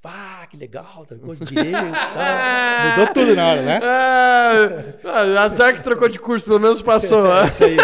[0.04, 2.90] Ah, que legal, trocou de direito tal.
[3.00, 3.80] Mudou tudo na hora, né?
[3.82, 7.24] Ah, azar que trocou de curso, pelo menos passou.
[7.34, 7.44] né?
[7.48, 7.78] Essa, aí,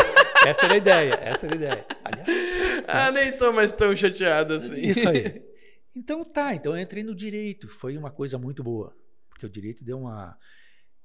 [0.46, 1.86] essa era a ideia, essa era a ideia.
[2.04, 2.28] Aliás,
[2.88, 4.76] ah, nem tô mais tão chateado assim.
[4.82, 5.42] Isso aí.
[5.96, 8.96] Então tá, então eu entrei no direito, foi uma coisa muito boa,
[9.30, 10.38] porque o direito deu uma,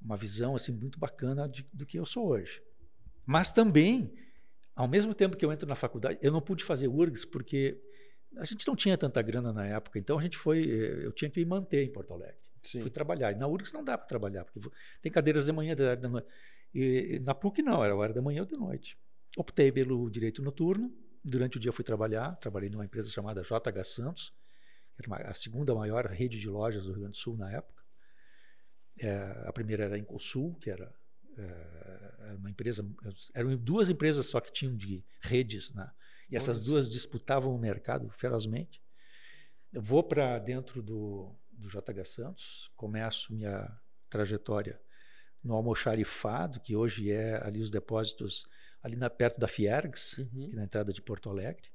[0.03, 2.61] uma visão assim muito bacana de- do que eu sou hoje.
[3.25, 4.13] Mas também,
[4.77, 7.81] ao mesmo tempo que eu entro na faculdade, eu não pude fazer URGS porque
[8.37, 11.31] a gente não tinha tanta grana na época, então a gente foi, eh, eu tinha
[11.31, 12.37] que me manter em Porto Alegre.
[12.63, 12.83] Sim.
[12.83, 13.33] Fui trabalhar.
[13.33, 14.61] E na URGS não dá para trabalhar, porque
[15.01, 16.29] tem cadeiras de manhã, tarde, de noite.
[16.75, 18.99] E na PUC não, era hora da manhã ou de noite.
[19.37, 20.93] Optei pelo direito noturno.
[21.25, 22.37] Durante o dia fui trabalhar.
[22.37, 24.35] Trabalhei numa empresa chamada JH Santos,
[24.95, 27.51] que era uma- a segunda maior rede de lojas do Rio Grande do Sul na
[27.51, 27.83] época.
[28.99, 30.93] É, a primeira era a Incosul, que era,
[31.43, 32.87] era uma empresa.
[33.35, 35.91] Eram duas empresas só que tinham de redes, né?
[36.31, 38.83] E essas duas disputavam o mercado ferozmente.
[39.73, 43.69] Eu vou para dentro do, do JH Santos, começo minha
[44.09, 44.81] trajetória
[45.43, 48.45] no almoxarifado, que hoje é ali os depósitos
[48.83, 50.51] ali na, perto da Fiergs, Uhum.
[50.55, 51.69] na entrada de Porto Alegre.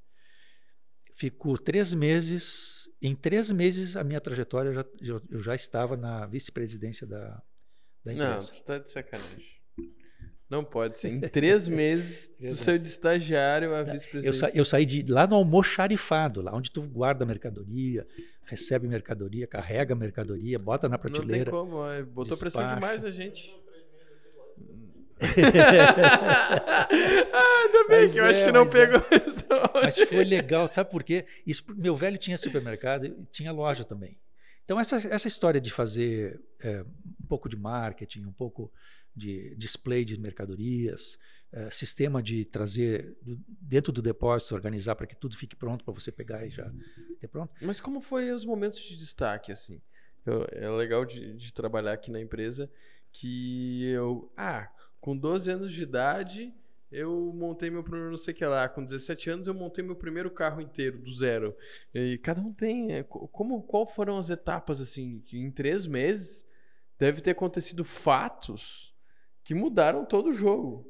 [1.14, 6.26] Fico três meses, em três meses a minha trajetória já, eu, eu já estava na
[6.26, 7.42] vice-presidência da,
[8.04, 8.52] da Não, empresa.
[8.54, 9.62] tu tá de sacanagem.
[10.50, 11.10] Não pode ser.
[11.10, 14.58] Em três meses, tu saiu de estagiário a Eu, sa, vice-presidente.
[14.58, 18.06] eu saí de lá no almoxarifado, lá onde tu guarda mercadoria,
[18.44, 21.50] recebe mercadoria, carrega mercadoria, bota na Não tem prateleira.
[21.52, 22.76] como, é, botou pressão despacha.
[22.76, 23.56] demais na gente.
[27.32, 28.70] ah, ainda bem Mas que eu é, acho que não é.
[28.70, 29.46] pegou isso.
[29.84, 31.26] Mas foi legal, sabe por quê?
[31.46, 34.18] Isso, meu velho tinha supermercado e tinha loja também.
[34.72, 36.82] Então, essa, essa história de fazer é,
[37.22, 38.72] um pouco de marketing, um pouco
[39.14, 41.20] de display de mercadorias,
[41.52, 45.94] é, sistema de trazer do- dentro do depósito, organizar para que tudo fique pronto para
[45.94, 46.72] você pegar e já
[47.20, 47.54] ter pronto.
[47.62, 49.82] Mas como foi os momentos de destaque, assim?
[50.26, 52.72] Eu- é legal de, de trabalhar aqui na empresa
[53.12, 54.32] que eu...
[54.38, 56.54] Ah, com 12 anos de idade,
[56.92, 58.68] eu montei meu primeiro não sei o que lá.
[58.68, 61.56] Com 17 anos, eu montei meu primeiro carro inteiro, do zero.
[61.94, 62.92] E cada um tem...
[62.94, 65.24] é, co- como, qual foram as etapas, assim?
[65.34, 66.46] Em três meses
[67.00, 68.94] deve ter acontecido fatos
[69.44, 70.86] que mudaram todo o jogo.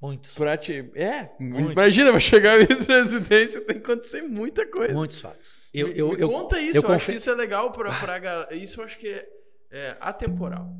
[0.00, 0.34] Muitos.
[0.34, 0.90] Pra te...
[0.96, 1.72] É, Muitos.
[1.72, 4.92] imagina, pra chegar à vice-presidência tem que acontecer muita coisa.
[4.92, 5.60] Muitos fatos.
[5.72, 8.52] Eu, eu, eu, conta isso, eu eu, acho que isso é legal pra, pra galera.
[8.54, 9.28] Isso eu acho que é,
[9.70, 10.74] é atemporal.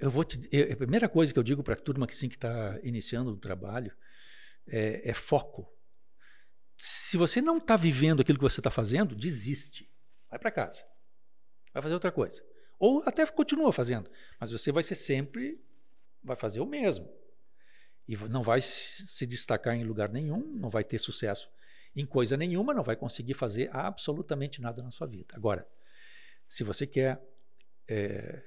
[0.00, 2.28] Eu vou te, eu- a primeira coisa que eu digo para a turma que sim
[2.28, 3.94] que está iniciando o trabalho
[4.66, 5.70] é, é foco.
[6.76, 9.90] Se você não está vivendo aquilo que você está fazendo, desiste.
[10.30, 10.82] Vai para casa.
[11.74, 12.42] Vai fazer outra coisa.
[12.78, 14.10] Ou até continua fazendo,
[14.40, 15.62] mas você vai ser sempre
[16.22, 17.12] vai fazer o mesmo.
[18.08, 21.50] E não vai se destacar em lugar nenhum, não vai ter sucesso
[21.94, 25.34] em coisa nenhuma, não vai conseguir fazer absolutamente nada na sua vida.
[25.36, 25.68] Agora,
[26.46, 27.20] se você quer
[27.86, 28.42] é,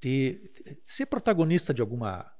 [0.00, 0.52] ter,
[0.84, 2.30] ser protagonista de alguma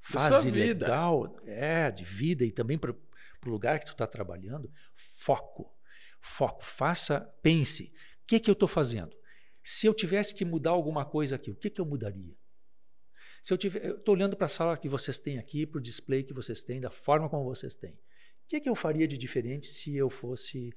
[0.00, 5.72] fase legal, é, de vida e também para o lugar que tu está trabalhando, foco,
[6.20, 7.84] foco, faça, pense,
[8.22, 9.16] o que que eu estou fazendo?
[9.62, 12.36] Se eu tivesse que mudar alguma coisa aqui, o que que eu mudaria?
[13.42, 16.22] Se eu tiver, estou olhando para a sala que vocês têm aqui, para o display
[16.22, 17.92] que vocês têm, da forma como vocês têm.
[17.92, 20.72] O que que eu faria de diferente se eu fosse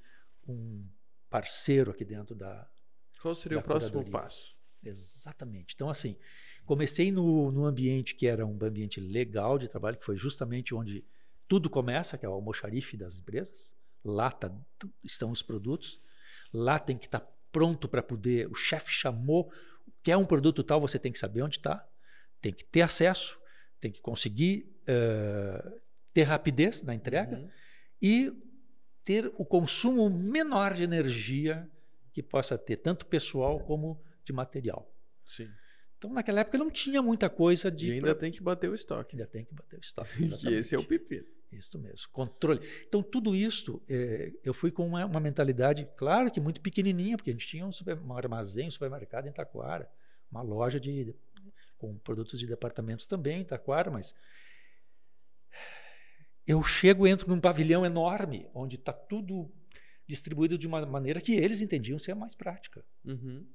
[0.48, 0.88] um
[1.30, 2.70] parceiro aqui dentro da.
[3.22, 4.56] Qual seria Da o próximo passo?
[4.84, 5.74] Exatamente.
[5.76, 6.16] Então, assim,
[6.66, 11.04] comecei no, no ambiente que era um ambiente legal de trabalho, que foi justamente onde
[11.48, 13.76] tudo começa, que é o almoxarife das empresas.
[14.04, 14.52] Lá tá-
[15.04, 16.02] estão os produtos.
[16.54, 18.48] Lá tem que estar pronto para poder.
[18.48, 19.52] O chefe chamou,
[20.02, 21.88] quer um produto tal, você tem que saber onde está,
[22.42, 23.40] tem que ter acesso,
[23.80, 25.80] tem que conseguir eh,
[26.14, 27.50] ter rapidez na entrega Uhum.
[28.02, 28.34] e
[29.04, 31.70] ter o consumo menor de energia
[32.14, 34.92] que possa ter, tanto pessoal como de material.
[35.26, 35.50] Sim.
[35.98, 37.90] Então, naquela época, não tinha muita coisa de.
[37.90, 39.16] E ainda tem que bater o estoque.
[39.16, 40.30] ainda tem que bater o estoque.
[40.30, 41.26] Que esse é o pepino.
[41.52, 42.62] Isso mesmo, controle.
[42.88, 47.30] Então, tudo isso, eh, eu fui com uma, uma mentalidade, claro que muito pequenininha, porque
[47.30, 49.92] a gente tinha um, super- um armazém, um supermercado em Taquara,
[50.32, 51.14] uma loja de,
[51.78, 54.16] com produtos de departamentos também em Taquara, mas
[56.48, 59.52] eu chego, entro num pavilhão enorme, onde está tudo
[60.08, 62.84] distribuído de uma maneira que eles entendiam ser mais prática.
[63.06, 63.46] Uhum.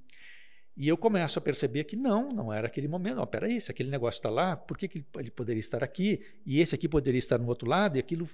[0.76, 3.16] E eu começo a perceber que não, não era aquele momento.
[3.16, 6.22] Não, peraí, se aquele negócio está lá, por que, que ele- poderia estar aqui?
[6.44, 7.96] E esse aqui poderia estar no outro lado?
[7.96, 8.28] E aquilo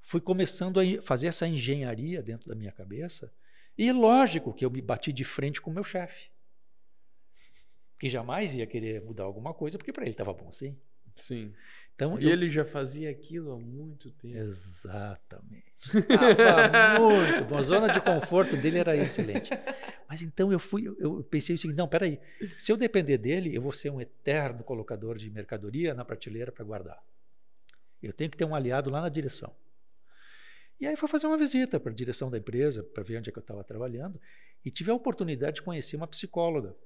[0.00, 3.32] foi começando a fazer essa engenharia dentro da minha cabeça.
[3.78, 6.30] E lógico que eu me bati de frente com o meu chefe,
[7.98, 10.76] que jamais ia querer mudar alguma coisa, porque para ele estava bom assim.
[11.18, 11.52] Sim.
[11.94, 14.36] Então, E eu- ele já fazia aquilo há muito tempo.
[14.36, 15.64] Exatamente.
[16.36, 17.56] Tava muito bom.
[17.56, 19.50] A zona de conforto dele era excelente.
[20.08, 22.20] Mas então eu fui, eu pensei o seguinte: não, peraí.
[22.58, 26.64] Se eu depender dele, eu vou ser um eterno colocador de mercadoria na prateleira para
[26.64, 27.02] guardar.
[28.02, 29.54] Eu tenho que ter um aliado lá na direção.
[30.78, 33.32] E aí fui fazer uma visita para a direção da empresa, para ver onde é
[33.32, 34.20] que eu estava trabalhando,
[34.62, 36.76] e tive a oportunidade de conhecer uma psicóloga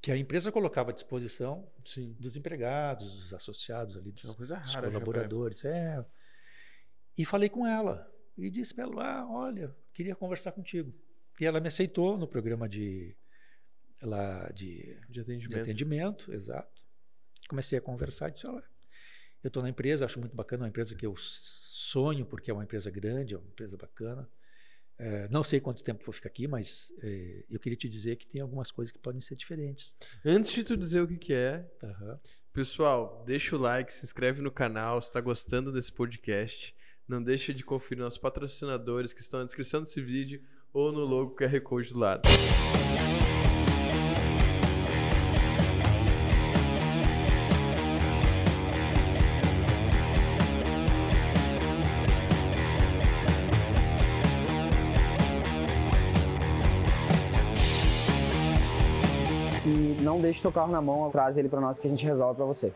[0.00, 2.14] que a empresa colocava à disposição Sim.
[2.18, 4.64] dos empregados, dos associados ali, É dos, os rara.
[4.66, 5.64] já pra- colaboradores.
[5.64, 6.04] É.
[7.16, 8.08] E falei com ela.
[8.36, 10.94] E disse para ela: ah, olha, queria conversar contigo.
[11.40, 13.16] E ela me aceitou no programa de,
[14.02, 15.62] lá de, De de atendimento.
[15.62, 16.80] atendimento, exato.
[17.48, 18.64] Comecei a conversar e disse: olha,
[19.42, 22.62] eu estou na empresa, acho muito bacana, uma empresa que eu sonho, porque é uma
[22.64, 24.28] empresa grande, é uma empresa bacana.
[24.98, 28.26] É, não sei quanto tempo vou ficar aqui, mas é, eu queria te dizer que
[28.26, 29.94] tem algumas coisas que podem ser diferentes.
[30.24, 32.18] Antes de tu dizer o que, que é, Aham.
[32.52, 36.74] pessoal, deixa o like, se inscreve no canal se tá gostando desse podcast.
[37.06, 41.34] Não deixa de conferir nossos patrocinadores que estão na descrição desse vídeo ou no logo
[41.36, 42.28] QR Code do lado.
[60.18, 62.44] Não deixe teu carro na mão, traz ele pra nós que a gente resolve pra
[62.44, 62.74] você.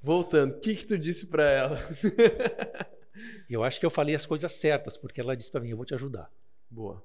[0.00, 1.78] Voltando, o que que tu disse pra ela?
[3.48, 5.86] Eu acho que eu falei as coisas certas, porque ela disse para mim: eu vou
[5.86, 6.28] te ajudar.
[6.68, 7.02] Boa.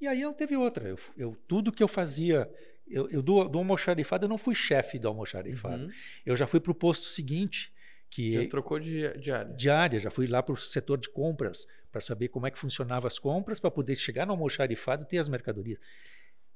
[0.00, 0.88] E aí não teve outra.
[0.88, 2.52] Eu, eu- tudo que eu fazia,
[2.86, 5.84] eu, eu do, do almoxarifado, eu não fui chefe do almoxarifado.
[5.84, 5.92] Uhum.
[6.24, 7.72] Eu já fui para o posto seguinte,
[8.10, 9.52] que Já é trocou de, de área.
[9.54, 12.58] de área, já fui lá para o setor de compras, para saber como é que
[12.58, 15.78] funcionavam as compras, para poder chegar no almoxarifado e ter as mercadorias.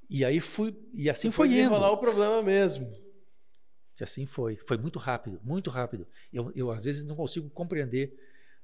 [0.08, 1.54] E aí fui, e assim Tu foi indo.
[1.56, 2.90] desenrolar o problema mesmo.
[3.98, 4.56] E assim foi.
[4.66, 6.06] Foi muito rápido, muito rápido.
[6.32, 8.16] Eu, eu às vezes não consigo compreender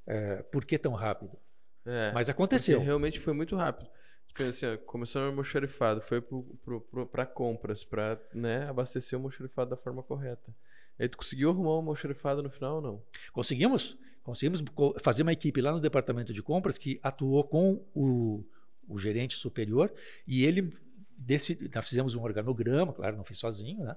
[0.06, 1.38] eh, por que tão rápido.
[1.84, 2.80] É, Mas aconteceu.
[2.80, 3.88] realmente foi muito rápido.
[4.36, 9.16] Tipo assim, ó, começou no almoxarifado, foi pro, pro, pro, pra compras, pra né, abastecer
[9.18, 10.54] o almoxarifado da forma correta.
[10.98, 13.02] Aí tu conseguiu arrumar o almoxarifado no final ou não?
[13.32, 13.96] Conseguimos?
[14.22, 18.44] Conseguimos co- fazer uma equipe lá no departamento de compras que atuou com o,
[18.88, 19.92] o gerente superior
[20.26, 20.70] e ele
[21.16, 23.96] desse, nós fizemos um organograma, claro, não fiz sozinho, né?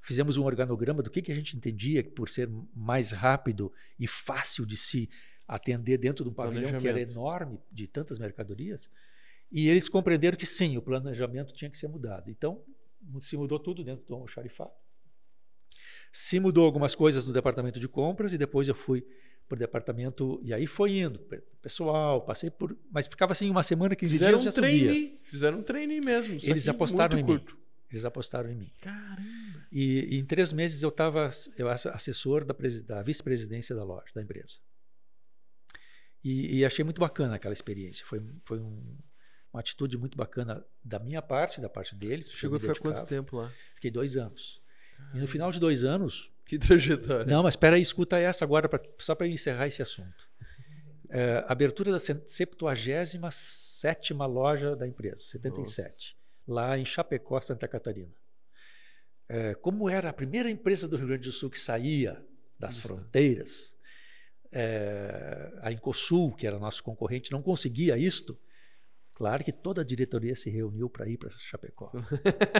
[0.00, 4.64] Fizemos um organograma do que, que a gente entendia por ser mais rápido e fácil
[4.66, 5.08] de se
[5.46, 8.90] atender dentro de um pavilhão que era enorme de tantas mercadorias.
[9.50, 12.30] E eles compreenderam que sim, o planejamento tinha que ser mudado.
[12.30, 12.62] Então,
[13.20, 14.72] se mudou tudo dentro do almoxarifado.
[16.12, 19.06] Se mudou algumas coisas no departamento de compras e depois eu fui
[19.48, 23.62] para o departamento e aí foi indo, pe- pessoal, passei por, mas ficava assim uma
[23.62, 26.34] semana, 15 Fizeram um treine, fizeram um treine mesmo.
[26.42, 27.26] Eles que apostaram em mim.
[27.38, 27.56] curto.
[27.90, 28.70] Eles apostaram em mim.
[28.80, 29.66] Caramba.
[29.72, 32.54] E, e em três meses eu estava eu assessor da,
[32.86, 34.58] da vice-presidência da loja, da empresa.
[36.22, 38.04] E, e achei muito bacana aquela experiência.
[38.06, 38.98] Foi, foi um-
[39.52, 42.28] uma atitude muito bacana da minha parte, da parte deles.
[42.30, 43.52] Chegou a ficar quanto tempo lá?
[43.74, 44.60] Fiquei dois anos.
[45.14, 47.24] E no final de dois anos, Que trajetória.
[47.26, 50.28] Não, mas espera aí, escuta essa agora, pra- só para encerrar esse assunto.
[51.10, 58.12] É, abertura da 77 loja da empresa, 77, lá em Chapecó, Santa Catarina.
[59.28, 62.22] É, como era a primeira empresa do Rio Grande do Sul que saía
[62.58, 62.82] das Isso.
[62.88, 63.74] fronteiras,
[64.50, 68.38] é, a Incosul, que era nosso concorrente, não conseguia isto,
[69.18, 71.90] claro que toda a diretoria se reuniu para ir para Chapecó.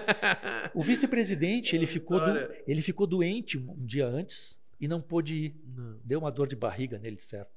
[0.74, 5.62] o vice-presidente ele ficou, do, ele ficou doente um dia antes e não pôde ir.
[5.64, 6.00] Não.
[6.04, 7.52] Deu uma dor de barriga nele, certo.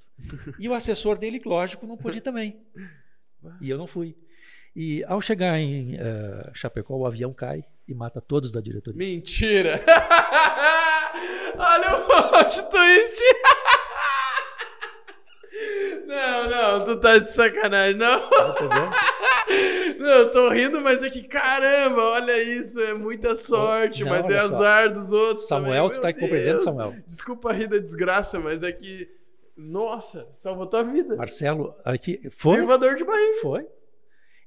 [0.59, 2.61] E o assessor dele, lógico, não pôde ir também.
[3.59, 4.15] E eu não fui.
[4.75, 8.97] E ao chegar em eh, Chapecó, o avião cai e mata todos da diretoria.
[8.97, 9.83] Mentira!
[11.57, 13.21] Olha o plot twist!
[16.11, 18.17] Não, não, tu tá de sacanagem, não.
[18.17, 18.89] Entendeu?
[19.99, 24.25] Não, eu tô rindo, mas é que caramba, olha isso, é muita sorte, Não, mas
[24.25, 24.47] é só.
[24.47, 25.47] azar dos outros.
[25.47, 25.99] Samuel, também.
[25.99, 26.59] tu tá compreendendo.
[26.59, 26.95] Samuel?
[27.05, 29.07] Desculpa rir da desgraça, mas é que.
[29.55, 31.15] Nossa, salvou tua vida.
[31.15, 32.57] Marcelo, aqui foi?
[32.57, 33.41] Privador de barriga.
[33.41, 33.67] Foi.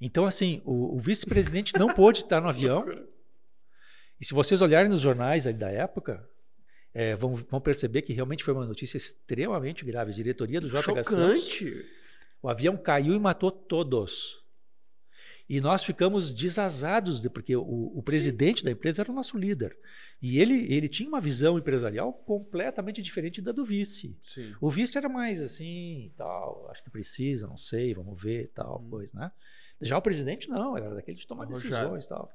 [0.00, 2.85] Então, assim, o, o vice-presidente não pôde estar no avião.
[4.20, 6.27] E se vocês olharem nos jornais da época,
[6.94, 10.12] eh, vão, vão perceber que realmente foi uma notícia extremamente grave.
[10.12, 11.07] A diretoria do JH Santos,
[11.52, 11.87] Chocante.
[12.40, 14.42] o avião caiu e matou todos.
[15.46, 19.76] E nós ficamos desazados, de- porque o, o presidente da empresa era o nosso líder.
[20.22, 24.18] E ele, ele tinha uma visão empresarial completamente diferente da do vice.
[24.22, 24.54] Sim.
[24.59, 28.88] O vice era mais assim, tal, acho que precisa, não sei, vamos ver, tal, Hum.
[28.88, 29.30] coisa, né?
[29.83, 31.68] Já o presidente não, era daquele de tomar Arrojado.
[31.68, 32.33] decisões, tal.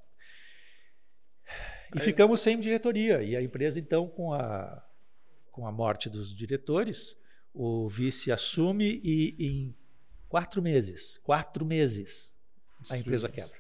[1.96, 3.24] E ficamos sem diretoria.
[3.24, 4.84] E a empresa, então, com a,
[5.52, 7.18] com a morte dos diretores,
[7.54, 9.76] o vice assume e em
[10.28, 12.34] quatro meses, quatro meses,
[12.90, 13.58] a empresa quebra.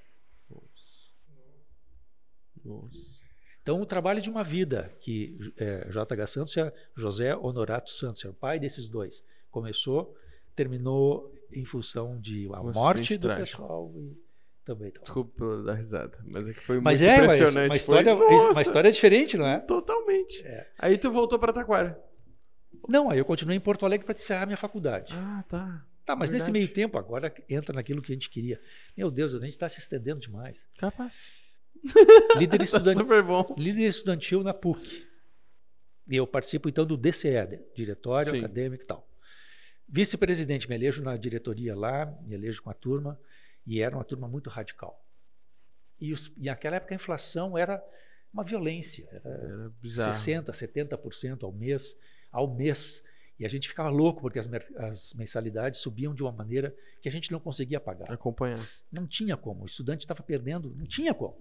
[2.63, 3.19] Nossa.
[3.61, 8.29] Então, o trabalho de uma vida, que é, JH Santos é José Honorato Santos, é
[8.29, 9.23] o pai desses dois.
[9.51, 10.15] Começou,
[10.55, 13.57] terminou em função de a Um morte do trágico.
[13.57, 14.17] pessoal e
[14.65, 14.91] também.
[14.91, 15.03] tal.
[15.03, 17.69] Desculpa dar risada, mas é que foi Mas muito é, mas impressionante.
[17.69, 18.29] uma história, foi...
[18.31, 19.59] Nossa, uma história diferente, não é?
[19.59, 20.41] Totalmente.
[20.45, 20.69] É.
[20.77, 21.99] Aí tu voltou pra Taquara.
[22.87, 25.13] Não, aí eu continuei em Porto Alegre para encerrar minha faculdade.
[25.15, 25.85] Ah, tá.
[26.05, 26.51] tá, mas nesse verdade.
[26.53, 28.59] meio tempo, agora entra naquilo que a gente queria.
[28.95, 30.67] Meu Deus, a gente está se estendendo demais.
[30.77, 31.31] Capaz.
[32.37, 33.45] Líder, Tá estudan- super bom.
[33.57, 35.07] líder estudantil na PUC.
[36.09, 37.29] E eu participo então do DCE,
[37.75, 38.39] Diretório Sim.
[38.39, 39.07] Acadêmico e tal.
[39.87, 43.19] Vice-presidente, me elejo na diretoria lá, me elejo com a turma,
[43.65, 45.03] e era uma turma muito radical.
[45.99, 47.83] E, os, e naquela época a inflação era
[48.33, 50.11] uma violência, era Era bizarro.
[50.11, 51.97] 60%, 70% ao mês,
[52.31, 53.03] ao mês.
[53.37, 57.11] E a gente ficava louco porque as, as mensalidades subiam de uma maneira que a
[57.11, 58.11] gente não conseguia pagar.
[58.11, 58.65] Acompanhar.
[58.91, 59.63] Não tinha como.
[59.63, 61.37] O estudante estava perdendo, não tinha como.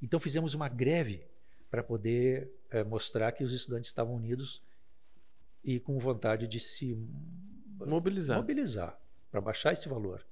[0.00, 1.26] Então fizemos uma greve
[1.70, 4.62] para poder eh, mostrar que os estudantes estavam unidos
[5.62, 6.96] e com vontade de se
[7.78, 8.36] Mobilizar.
[8.38, 8.98] mobilizar
[9.30, 10.24] para baixar esse valor.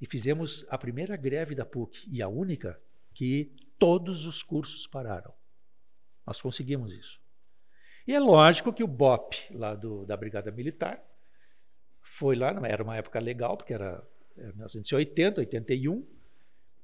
[0.00, 2.80] E fizemos a primeira greve da PUC e a única
[3.14, 5.32] que todos os cursos pararam.
[6.26, 7.20] Nós conseguimos isso.
[8.06, 11.02] E é lógico que o BOP, lá do, da Brigada Militar,
[12.00, 14.02] foi lá, era uma época legal, porque era,
[14.36, 16.06] era 1980, 81.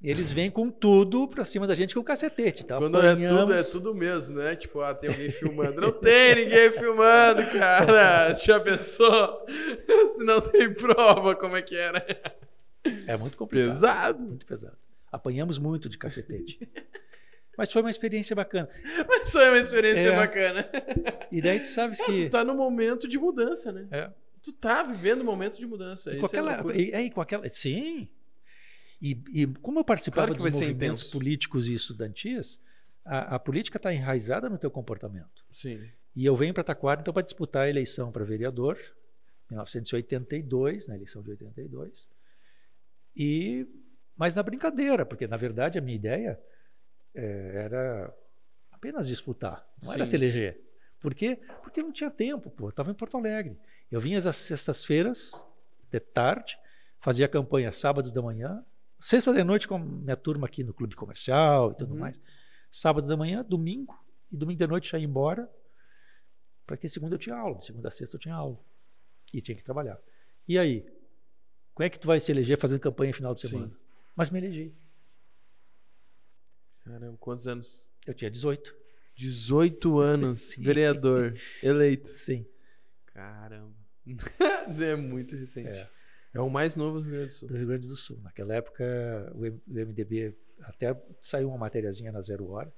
[0.03, 2.65] Eles vêm com tudo pra cima da gente com o cacetete.
[2.65, 2.77] Tá?
[2.77, 3.55] Quando é tudo, Apanhamos.
[3.55, 4.55] é tudo mesmo, né?
[4.55, 5.81] Tipo, ah, tem alguém filmando.
[5.81, 8.35] Não tem ninguém filmando, cara.
[8.45, 9.47] Já pensou?
[10.17, 12.07] Se não tem prova, como é que era?
[13.07, 13.69] É muito complicado.
[13.69, 14.19] Pesado.
[14.23, 14.77] Muito pesado.
[15.11, 16.59] Apanhamos muito de cacetete.
[17.57, 18.69] Mas foi uma experiência bacana.
[19.09, 20.17] Mas foi uma experiência É.
[20.17, 20.69] bacana.
[21.33, 22.25] E daí tu sabes Ah, que.
[22.27, 23.87] tu tá num momento de mudança, né?
[23.91, 24.11] É.
[24.43, 26.13] Tu tá vivendo um momento de mudança.
[26.13, 28.09] E com é aquela, é, e com aquela, sim.
[29.01, 32.61] E, e como eu participava Claro dos movimentos políticos e estudantis,
[33.05, 35.45] a, a política está enraizada no teu comportamento.
[35.51, 35.81] Sim.
[36.15, 38.79] E eu venho para Taquara então para disputar a eleição para vereador,
[39.51, 42.09] 1982, na eleição de 82.
[43.17, 43.67] E
[44.17, 46.41] mas na brincadeira, porque na verdade a minha ideia
[47.15, 48.15] eh, era
[48.73, 50.11] apenas disputar, não era Sim.
[50.11, 50.61] se eleger.
[51.01, 51.39] Por quê?
[51.63, 52.67] Porque não tinha tempo, pô.
[52.67, 53.59] Eu estava em Porto Alegre.
[53.91, 55.33] Eu vinha às sextas-feiras,
[55.91, 56.59] de tarde,
[56.99, 58.65] fazia campanha sábados da manhã,
[58.99, 62.01] sexta de noite com a minha turma aqui no clube comercial e tudo Uhum.
[62.01, 62.21] mais.
[62.71, 63.95] Sábado da manhã, domingo,
[64.33, 65.49] e domingo de noite já ia embora,
[66.67, 68.59] para que segunda eu tinha aula, de segunda a sexta eu tinha aula.
[69.33, 69.99] E tinha que trabalhar.
[70.49, 70.85] E aí?
[71.77, 73.49] Como é que tu vai se eleger fazendo campanha final de Sim.
[73.49, 73.79] semana?
[74.17, 74.75] Mas me elegi.
[76.83, 77.87] Caramba, quantos anos?
[78.07, 78.75] Eu tinha 18.
[79.15, 80.63] 18 anos, Sim.
[80.63, 82.09] vereador, eleito.
[82.09, 82.47] Sim.
[83.05, 83.77] Caramba.
[84.83, 85.69] é muito recente.
[85.69, 85.91] É.
[86.33, 86.41] É.
[86.41, 87.49] o mais novo do Rio Grande do Sul.
[87.49, 88.21] do Rio Grande do Sul.
[88.23, 89.41] Naquela época, o
[89.71, 92.73] MDB até saiu uma matériazinha na Zero Hora,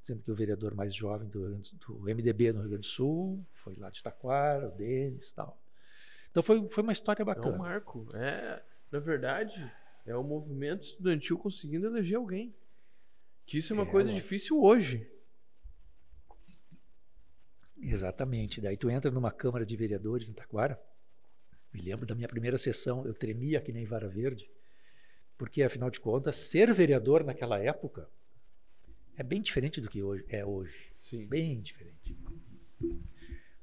[0.00, 3.76] dizendo que o vereador mais jovem do, do MDB no Rio Grande do Sul foi
[3.76, 5.61] lá de Taquara, o Denis e tal.
[6.32, 7.56] Então foi, foi uma história É um bacana.
[7.56, 8.08] marco.
[8.16, 8.60] É,
[8.90, 9.70] na verdade,
[10.04, 12.52] é o movimento estudantil conseguindo eleger alguém.
[13.46, 15.06] Que isso é uma É, coisa difícil hoje.
[17.80, 18.60] Exatamente.
[18.60, 20.80] Daí tu entra numa Câmara de Vereadores em Taquara.
[21.72, 24.48] Me lembro da minha primeira sessão, eu tremia que nem vara verde,
[25.38, 28.08] porque afinal de contas, ser vereador naquela época
[29.16, 30.90] é bem diferente do que hoje, é hoje.
[30.94, 31.26] Sim.
[31.26, 32.14] Bem diferente.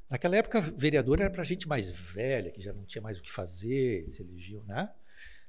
[0.09, 3.31] Naquela época, vereador era para gente mais velha, que já não tinha mais o que
[3.31, 4.91] fazer, se elegiam, né?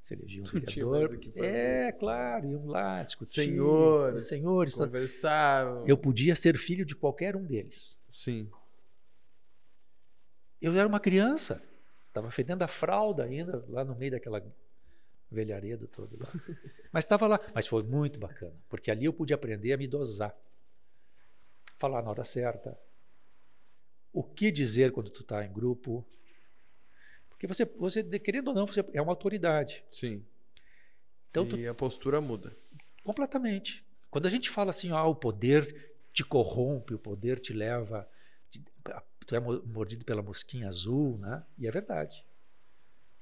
[0.02, 1.18] Se elegiam um vereador.
[1.36, 3.30] É, claro, iam lá discutir.
[3.30, 4.74] Senhores, senhores.
[4.74, 5.64] todo- Conversar.
[5.86, 7.98] Eu podia ser filho de qualquer um deles.
[8.10, 8.50] Sim.
[10.60, 11.62] Eu era uma criança,
[12.08, 14.44] estava fedendo a fralda ainda, lá no meio daquela
[15.30, 16.26] velharedo todo lá.
[16.92, 17.40] Mas estava lá.
[17.54, 20.36] Mas foi muito bacana, porque ali eu pude aprender a me dosar.
[21.78, 22.78] Falar na hora certa.
[24.12, 26.06] O que dizer quando tu está em grupo.
[27.28, 29.84] Porque você, você, querendo ou não, você é uma autoridade.
[29.88, 30.24] Sim.
[31.30, 32.56] Então, tu, e a postura muda.
[33.04, 33.84] completamente.
[34.10, 38.08] Quando a gente fala assim, ah, o poder te corrompe, o poder te leva.
[38.50, 38.62] te-
[39.26, 41.44] tu é mo- mordido pela mosquinha azul, né?
[41.56, 42.26] E é verdade.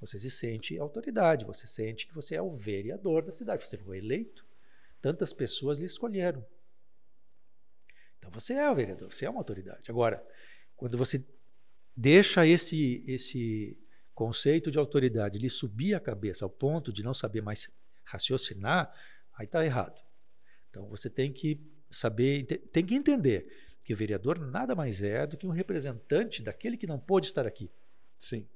[0.01, 3.66] Você se sente autoridade, você sente que você é o vereador da cidade.
[3.66, 4.47] Você foi eleito,
[5.03, 6.45] tantas pessoas lhe escolheram.
[8.18, 9.91] Então você é o vereador, você é uma autoridade.
[9.91, 10.24] Agora,
[10.79, 11.22] quando você
[11.95, 13.76] deixa esse, esse
[14.14, 17.68] conceito de autoridade lhe subir a cabeça ao ponto de não saber mais
[18.05, 18.95] raciocinar,
[19.37, 20.01] aí está errado.
[20.70, 21.61] Então você tem que
[21.91, 23.53] saber, tem que entender
[23.85, 27.47] que o vereador nada mais é do que um representante daquele que não pôde estar
[27.47, 27.68] aqui.
[28.16, 28.47] Sim.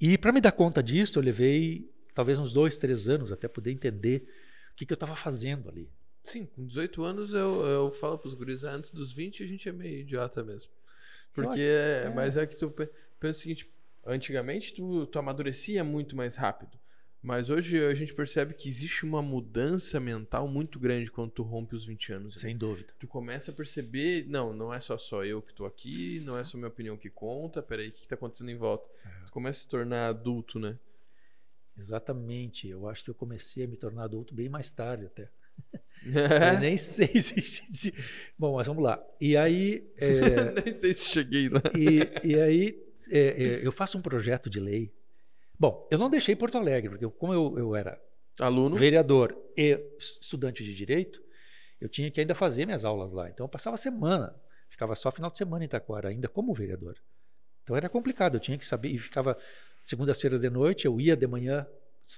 [0.00, 3.72] E para me dar conta disso, eu levei talvez uns dois, três anos até poder
[3.72, 4.28] entender
[4.72, 5.90] o que, que eu estava fazendo ali.
[6.22, 9.68] Sim, com 18 anos eu, eu falo pros guris, ah, antes dos 20 a gente
[9.68, 10.72] é meio idiota mesmo.
[11.34, 13.70] Porque, é, mas é que tu pe- pensa o seguinte,
[14.06, 16.78] antigamente tu, tu amadurecia muito mais rápido.
[17.22, 21.74] Mas hoje a gente percebe que existe uma mudança mental muito grande quando tu rompe
[21.74, 22.38] os 20 anos.
[22.38, 22.92] Sem dúvida.
[22.98, 26.44] Tu começa a perceber, não, não é só só eu que tô aqui, não é
[26.44, 28.86] só minha opinião que conta, peraí, o que, que tá acontecendo em volta?
[29.26, 30.78] Tu começa a se tornar adulto, né?
[31.76, 32.68] Exatamente.
[32.68, 35.28] Eu acho que eu comecei a me tornar adulto bem mais tarde até.
[36.06, 37.92] Eu nem sei se,
[38.38, 39.02] Bom, mas vamos lá.
[39.20, 41.62] E aí, é, Nem sei se cheguei lá.
[41.74, 44.92] e, e aí é, é, eu faço um projeto de lei.
[45.58, 48.00] Bom, eu não deixei Porto Alegre, porque eu- como eu, eu era
[48.40, 48.76] Aluno?
[48.76, 51.22] vereador e estudante de direito,
[51.80, 53.28] eu tinha que ainda fazer minhas aulas lá.
[53.30, 54.34] Então eu passava a semana,
[54.68, 56.96] ficava só final de semana em Itaquara, ainda como vereador.
[57.62, 59.38] Então era complicado, eu tinha que saber, e ficava
[59.82, 61.66] segundas-feiras de noite, eu ia de manhã,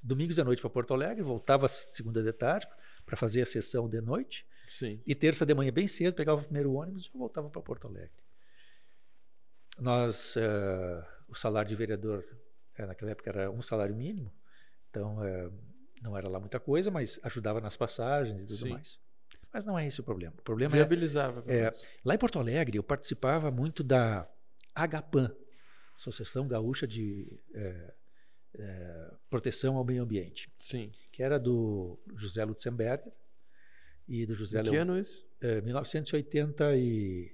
[0.03, 2.66] domingos de noite para Porto Alegre, voltava segunda de tarde
[3.07, 5.01] para fazer a sessão de noite, Sim.
[5.07, 8.11] e terça de manhã bem cedo, pegava o primeiro ônibus e voltava para Porto Alegre.
[9.79, 12.25] Nós, eh, o salário de vereador,
[12.77, 14.33] eh, naquela época era um salário mínimo,
[14.91, 15.51] então eh,
[16.03, 18.71] não era lá muita coisa, mas ajudava nas passagens e tudo Sim.
[18.71, 18.99] mais.
[19.53, 20.35] Mas não é esse o problema.
[20.39, 21.45] O problema é, Viabilizava.
[21.47, 21.73] é,
[22.05, 24.29] lá em Porto Alegre eu participava muito da
[24.75, 25.35] Agapan,
[25.97, 27.41] Associação Gaúcha de
[28.59, 30.91] eh, Proteção ao Meio Ambiente, Sim.
[31.13, 33.13] que era do José Lutzenberger
[34.09, 35.27] e do José Que Leon ano isso?
[35.41, 37.33] é, 1980 e,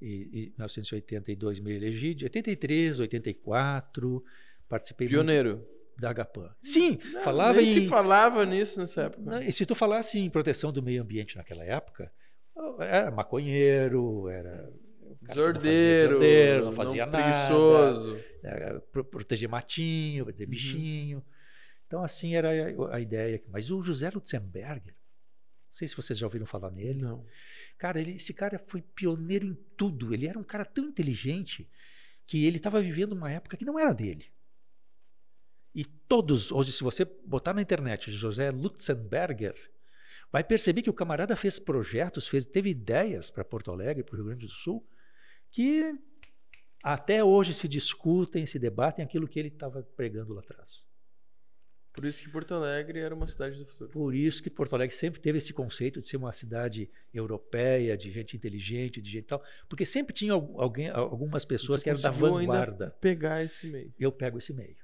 [0.00, 4.24] e, e 1982 me elegi, de 83, 84,
[4.68, 5.66] participei muito Pioneiro.
[5.98, 6.54] da Agapan.
[6.62, 7.82] Sim, Não, falava nem em...
[7.82, 9.44] se falava nisso nessa época.
[9.44, 12.10] E se tu falasse em proteção do meio ambiente naquela época,
[12.78, 14.72] era maconheiro, era
[15.38, 18.18] o cara que não fazia não fazia nada, preguiçoso.
[18.92, 20.50] pro- proteger matinho, proteger Uhum.
[20.50, 21.24] bichinho.
[21.86, 23.42] Então assim era a, a ideia.
[23.48, 27.24] Mas o José Lutzenberger, não sei se vocês já ouviram falar nele, Não.
[27.78, 30.12] Cara, ele, esse cara foi pioneiro em tudo.
[30.12, 31.68] Ele era um cara tão inteligente
[32.26, 34.26] que ele estava vivendo uma época que não era dele.
[35.74, 39.54] E todos, hoje, se você botar na internet José Lutzenberger,
[40.32, 44.16] vai perceber que o camarada fez projetos, fez, teve ideias para Porto Alegre, para o
[44.16, 44.84] Rio Grande do Sul,
[45.50, 45.94] que
[46.82, 50.88] até hoje se discutem, se debatem aquilo que ele estava pregando lá atrás.
[51.92, 53.90] Por isso que Porto Alegre era uma cidade do futuro.
[53.90, 58.10] Por isso que Porto Alegre sempre teve esse conceito de ser uma cidade europeia, de
[58.12, 62.10] gente inteligente, de gente tal, porque sempre tinha al- alguém, algumas pessoas que eram da
[62.12, 62.90] vanguarda.
[63.00, 63.92] pegar esse meio.
[63.98, 64.76] Eu pego esse meio.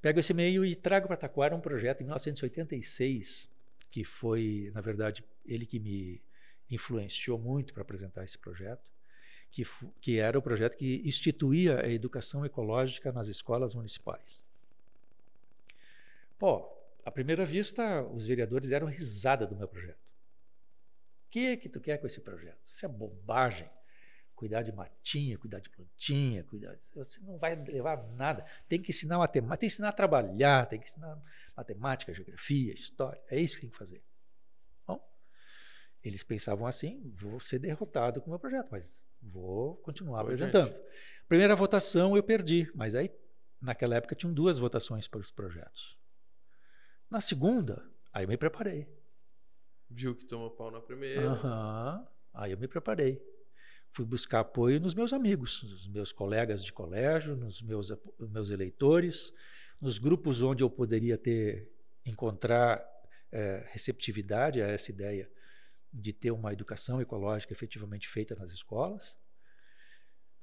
[0.00, 3.48] Pego esse meio e trago para Taquara um projeto em 1986,
[3.90, 6.22] que foi, na verdade, ele que me
[6.70, 8.82] influenciou muito para apresentar esse projeto,
[9.56, 9.66] que,
[10.02, 14.44] que era o projeto que instituía a educação ecológica nas escolas municipais.
[16.38, 16.68] Pô,
[17.04, 19.96] à primeira vista, os vereadores deram risada do meu projeto.
[21.26, 22.58] O que que tu quer com esse projeto?
[22.66, 23.68] Isso é bobagem.
[24.34, 26.74] Cuidar de matinha, cuidar de plantinha, cuidar.
[26.74, 28.44] de- Você não vai levar nada.
[28.68, 31.18] Tem que ensinar matemática, tem que ensinar a trabalhar, tem que ensinar
[31.56, 33.22] matemática, geografia, história.
[33.30, 34.02] É isso que tem que fazer.
[34.86, 35.00] Bom,
[36.04, 40.74] eles pensavam assim: vou ser derrotado com o meu projeto, mas vou continuar apresentando.
[41.28, 43.10] Primeira votação eu perdi, mas aí
[43.60, 45.96] naquela época tinham duas votações para os projetos.
[47.10, 48.88] Na segunda, aí eu me preparei.
[49.88, 51.30] Viu que tomou pau na primeira.
[51.30, 52.06] Aham.
[52.34, 53.22] Aí eu me preparei.
[53.92, 59.32] Fui buscar apoio nos meus amigos, nos meus colegas de colégio, nos meus, meus eleitores,
[59.80, 61.72] nos grupos onde eu poderia ter
[62.04, 62.84] encontrar
[63.32, 65.30] eh, receptividade a essa ideia
[65.98, 69.16] de ter uma educação ecológica efetivamente feita nas escolas.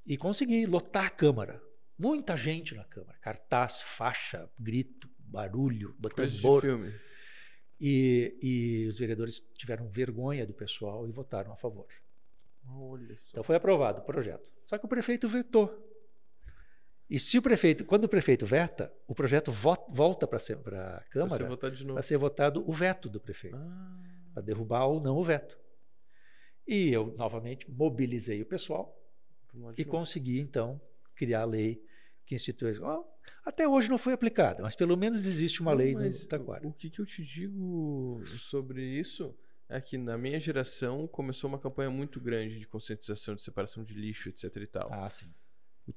[0.05, 1.61] E consegui lotar a Câmara.
[1.97, 3.17] Muita gente na Câmara.
[3.19, 5.95] Cartaz, faixa, grito, barulho,
[6.41, 6.61] tambor.
[6.61, 6.93] filme.
[7.79, 11.87] E, e os vereadores tiveram vergonha do pessoal e votaram a favor.
[12.67, 13.27] Olha só.
[13.31, 14.51] Então foi aprovado o projeto.
[14.65, 15.89] Só que o prefeito vetou.
[17.09, 21.45] E se o prefeito, quando o prefeito veta, o projeto vo- volta para a Câmara
[21.93, 24.01] para ser votado o veto do prefeito, Ah,
[24.33, 25.57] para derrubar ou não o veto.
[26.67, 28.97] E eu novamente mobilizei o pessoal
[29.53, 30.79] vamos e consegui então
[31.15, 31.83] criar a lei
[32.25, 32.77] que institui.
[32.79, 33.03] Ó,
[33.45, 36.67] até hoje não foi aplicada, mas pelo menos existe uma Não, lei no Taquara.
[36.67, 39.35] O que, que eu te digo sobre isso
[39.69, 43.93] é que na minha geração começou uma campanha muito grande de conscientização de separação de
[43.93, 44.87] lixo, etc e tal.
[44.91, 45.27] Ah, sim.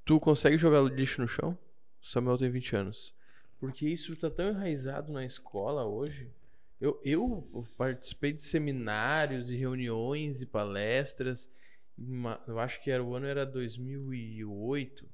[0.05, 1.57] Tu consegue jogar lixo no chão?
[2.03, 3.15] O Samuel tem 20 anos.
[3.59, 6.31] Porque isso tá tão enraizado na escola hoje.
[6.81, 11.51] Eu, eu participei de seminários e reuniões e palestras.
[11.97, 15.09] Uma- eu acho que era o ano era 2008.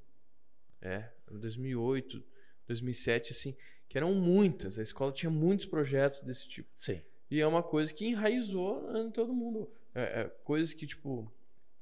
[0.81, 2.23] É, era 2008,
[2.67, 3.57] 2007, assim.
[3.89, 4.79] Que eram muitas.
[4.79, 6.69] A escola tinha muitos projetos desse tipo.
[6.75, 7.01] Sim.
[7.31, 9.71] E é uma coisa que enraizou em todo mundo.
[9.95, 11.31] É, é, coisas que, tipo,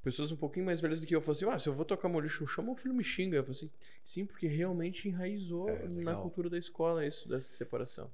[0.02, 2.08] pessoas um pouquinho mais velhas do que eu falam assim: ah, se eu vou tocar
[2.08, 3.36] meu lixo chão, meu filho me xinga.
[3.36, 3.70] Eu falo assim:
[4.04, 8.10] sim, porque realmente enraizou É, na cultura da escola isso, dessa separação.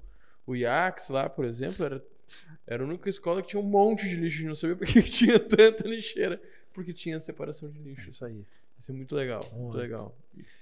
[0.47, 2.05] O IAX lá, por exemplo, era,
[2.67, 4.37] era a única escola que tinha um monte de lixo.
[4.37, 6.41] A gente não sabia por que tinha tanta lixeira.
[6.73, 8.09] Porque tinha separação de É lixo.
[8.11, 8.45] isso aí.
[8.79, 9.77] Isso é muito legal, muito, Muito.
[9.79, 10.15] legal.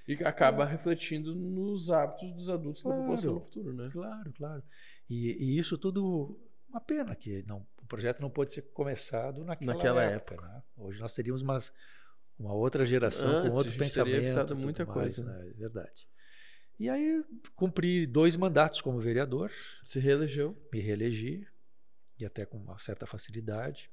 [0.06, 3.02] E acaba refletindo nos hábitos dos adultos da Claro.
[3.02, 3.90] população no futuro, né?
[3.92, 4.62] Claro, claro.
[5.10, 9.74] E, e isso tudo, uma pena que não, o projeto não pôde ser começado naquela,
[9.74, 10.40] Naquela época.
[10.46, 10.62] né?
[10.76, 11.72] Hoje nós teríamos umas,
[12.38, 14.24] uma outra geração Antes, com outro gente teria pensamento.
[14.24, 15.48] evitado muita mais, coisa, né?
[15.48, 16.06] É verdade.
[16.78, 19.50] E aí cumpri dois mandatos como vereador,
[19.84, 20.56] Se reelegeu.
[20.72, 21.46] me reelegi,
[22.18, 23.90] e até com uma certa facilidade.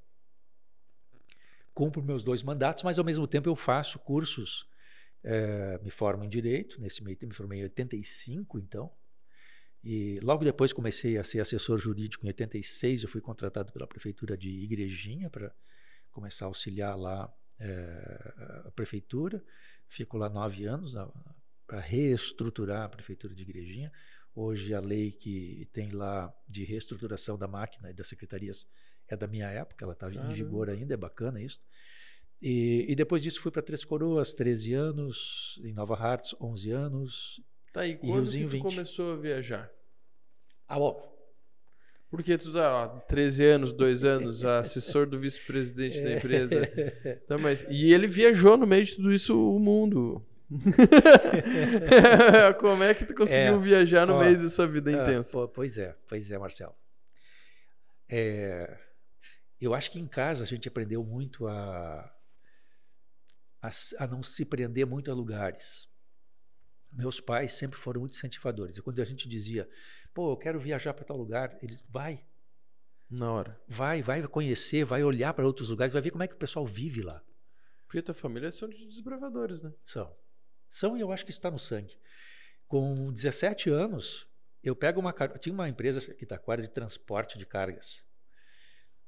[1.73, 4.67] Cumpro meus dois mandatos, mas ao mesmo tempo eu faço cursos,
[5.23, 8.91] eh, me formo em Direito, nesse meio tempo me formei em 85, então.
[9.83, 14.37] E logo depois comecei a ser assessor jurídico em 86, eu fui contratado pela prefeitura
[14.37, 15.53] de Igrejinha para
[16.11, 19.43] começar a auxiliar lá eh, a prefeitura.
[19.87, 20.95] Fico lá nove anos
[21.71, 23.89] para reestruturar a prefeitura de Igrejinha.
[24.35, 28.67] Hoje a lei que tem lá de reestruturação da máquina e das secretarias
[29.07, 31.61] é da minha época, ela está em vigor ainda, é bacana isso.
[32.41, 37.41] E, e depois disso fui para Três Coroas, 13 anos, em Nova Hartz, 11 anos.
[37.71, 38.61] Tá, e E quando que 20.
[38.61, 39.71] começou a viajar?
[40.67, 40.99] Ah, bom,
[42.09, 46.69] Porque tu tá, ó, 13 anos, 2 anos, assessor do vice-presidente da empresa.
[47.29, 50.25] Tá, mas, e ele viajou no meio de tudo isso o mundo.
[52.59, 55.47] Como é que tu conseguiu É, viajar no ó, meio dessa vida Ah, intensa?
[55.47, 56.75] pois é, pois é, Marcelo.
[58.09, 58.77] É,
[59.59, 62.13] eu acho que em casa a gente aprendeu muito a,
[63.61, 65.89] a, a não se prender muito a lugares.
[66.91, 68.77] Meus pais sempre foram muito incentivadores.
[68.77, 69.69] E quando a gente dizia,
[70.13, 72.25] pô, eu quero viajar para tal lugar, eles, vai,
[73.09, 73.61] Na hora.
[73.67, 76.65] vai, vai conhecer, vai olhar para outros lugares, vai ver como é que o pessoal
[76.65, 77.23] vive lá.
[77.87, 79.71] Porque tua família são de desbravadores, né?
[79.83, 80.13] São.
[80.71, 81.99] São e eu acho que está no sangue.
[82.65, 84.25] Com 17 anos,
[84.63, 85.37] eu pego uma carona.
[85.37, 88.05] Tinha uma empresa aqui em Taquara de transporte de cargas.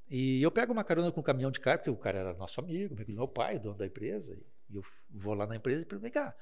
[0.10, 2.60] E eu pego uma carona com um caminhão de carga, porque o cara era nosso
[2.60, 4.38] amigo, meu pai, dono da empresa.
[4.70, 6.36] E eu vou lá na empresa e pergunto: cá,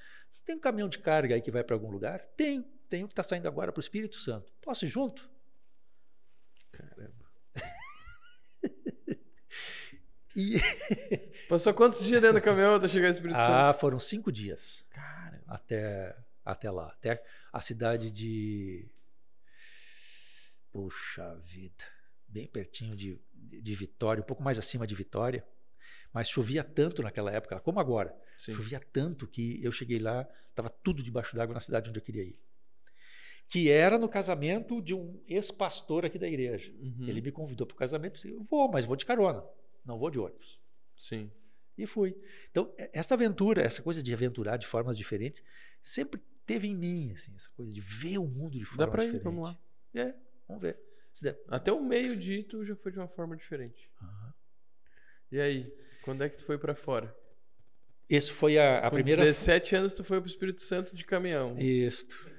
[0.44, 2.20] tem um caminhão de carga aí que vai para algum lugar?
[2.36, 4.52] Tem, tem um que está saindo agora para o Espírito Santo.
[4.60, 5.30] Posso ir junto?
[6.72, 7.32] Caramba.
[10.36, 10.60] E...
[11.50, 13.52] Passou quantos dias dentro do caminhão até chegar ao Espírito Santo?
[13.52, 14.86] ah, foram cinco dias.
[15.52, 17.22] Até, até lá, até
[17.52, 18.90] a cidade de.
[20.72, 21.84] Puxa vida,
[22.26, 25.46] bem pertinho de, de, Vitória, um pouco mais acima de Vitória.
[26.14, 28.16] Mas chovia tanto naquela época, como agora.
[28.38, 28.54] sim.
[28.54, 32.24] Chovia tanto que eu cheguei lá, estava tudo debaixo d'água na cidade onde eu queria
[32.24, 32.40] ir.
[33.50, 36.72] Que era no casamento de um ex-pastor aqui da igreja.
[36.80, 37.06] Uhum.
[37.06, 39.44] Ele me convidou para o casamento, eu disse, eu vou, mas vou de carona,
[39.84, 40.62] não vou de ônibus.
[40.96, 41.30] Sim.
[41.78, 42.16] E fui.
[42.52, 45.44] Então, essa aventura, essa coisa de aventurar de formas diferentes,
[45.82, 49.04] sempre teve em mim, assim, essa coisa de ver o mundo de forma Dá pra
[49.04, 49.24] ir, diferente.
[49.24, 49.58] vamos lá.
[49.94, 50.14] É,
[50.48, 50.78] vamos ver.
[51.48, 53.90] Até o meio de tu já foi de uma forma diferente.
[54.02, 54.34] Aham.
[55.32, 57.16] E aí, quando é que tu foi pra fora?
[58.10, 59.24] Esse foi a, a Com primeira.
[59.24, 61.58] 17 anos tu foi pro Espírito Santo de caminhão.
[61.58, 62.30] Isto.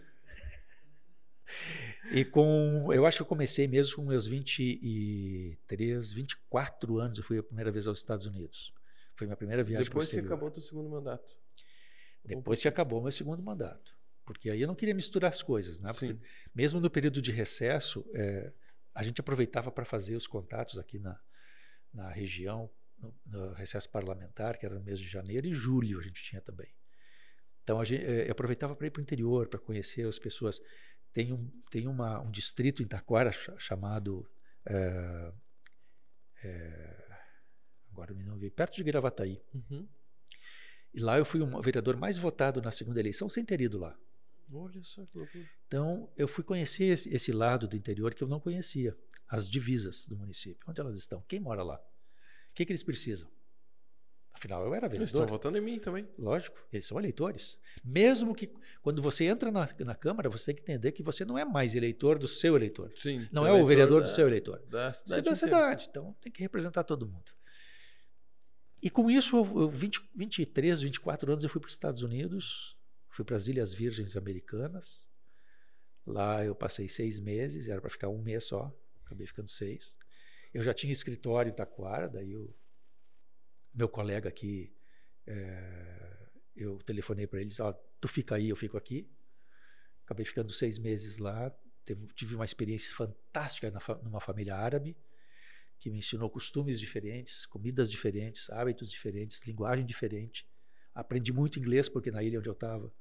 [2.10, 2.92] E com.
[2.92, 7.18] Eu acho que eu comecei mesmo com meus 23, 24 anos.
[7.18, 8.72] Eu fui a primeira vez aos Estados Unidos.
[9.14, 11.36] Foi minha primeira viagem Depois que acabou teu segundo mandato.
[12.24, 13.96] Depois que acabou meu segundo mandato.
[14.24, 15.92] Porque aí eu não queria misturar as coisas, né?
[15.92, 16.20] Porque Sim.
[16.54, 18.52] mesmo no período de recesso, eh,
[18.94, 21.18] a gente aproveitava para fazer os contatos aqui na,
[21.92, 26.02] na região, no, no recesso parlamentar, que era no mês de janeiro e julho a
[26.02, 26.72] gente tinha também.
[27.64, 30.60] Então a gente, eh, eu aproveitava para ir para o interior, para conhecer as pessoas.
[31.12, 34.24] Tem um, tem uma, um distrito em Taquara cha- chamado.
[34.66, 35.32] eh,
[36.44, 37.01] eh,
[37.92, 39.40] agora me não veio, perto de Gravataí.
[39.54, 39.86] Uhum.
[40.94, 43.96] E lá eu fui o vereador mais votado na segunda eleição sem ter ido lá.
[44.52, 45.44] Olha só que loucura.
[45.66, 48.94] Então, eu fui conhecer esse, esse lado do interior que eu não conhecia,
[49.26, 50.58] as divisas do município.
[50.68, 51.22] Onde elas estão?
[51.26, 51.76] Quem mora lá?
[51.76, 53.30] O que, que eles precisam?
[54.34, 55.38] Afinal, eu era Eles estão vereador.
[55.38, 56.06] votando em mim também.
[56.18, 57.58] Lógico, eles são eleitores.
[57.84, 58.50] Mesmo que
[58.82, 61.74] quando você entra na, na Câmara, você tem que entender que você não é mais
[61.74, 62.92] eleitor do seu eleitor.
[62.96, 63.26] Sim.
[63.32, 64.58] Não é o vereador da- do seu eleitor.
[64.68, 65.22] Da Você é cidade.
[65.30, 67.30] da cidade, então tem que representar todo mundo.
[68.82, 72.76] E com isso, eu, eu 20, 23, 24 anos, eu fui para os Estados Unidos,
[73.08, 75.06] fui para as Ilhas Virgens Americanas.
[76.04, 79.96] Lá eu passei seis meses, era para ficar um mês só, acabei ficando seis.
[80.52, 82.52] Eu já tinha escritório em Taquara, daí o
[83.72, 84.74] meu colega aqui,
[85.26, 89.08] eh, eu telefonei para eles, ó, tu fica aí, eu fico aqui.
[90.04, 91.50] Acabei ficando seis meses lá,
[91.84, 94.96] teve- tive uma experiência fantástica na numa família árabe,
[95.82, 100.46] que me ensinou costumes diferentes, comidas diferentes, hábitos diferentes, linguagem diferente.
[100.94, 102.94] Aprendi muito inglês porque na ilha onde eu estava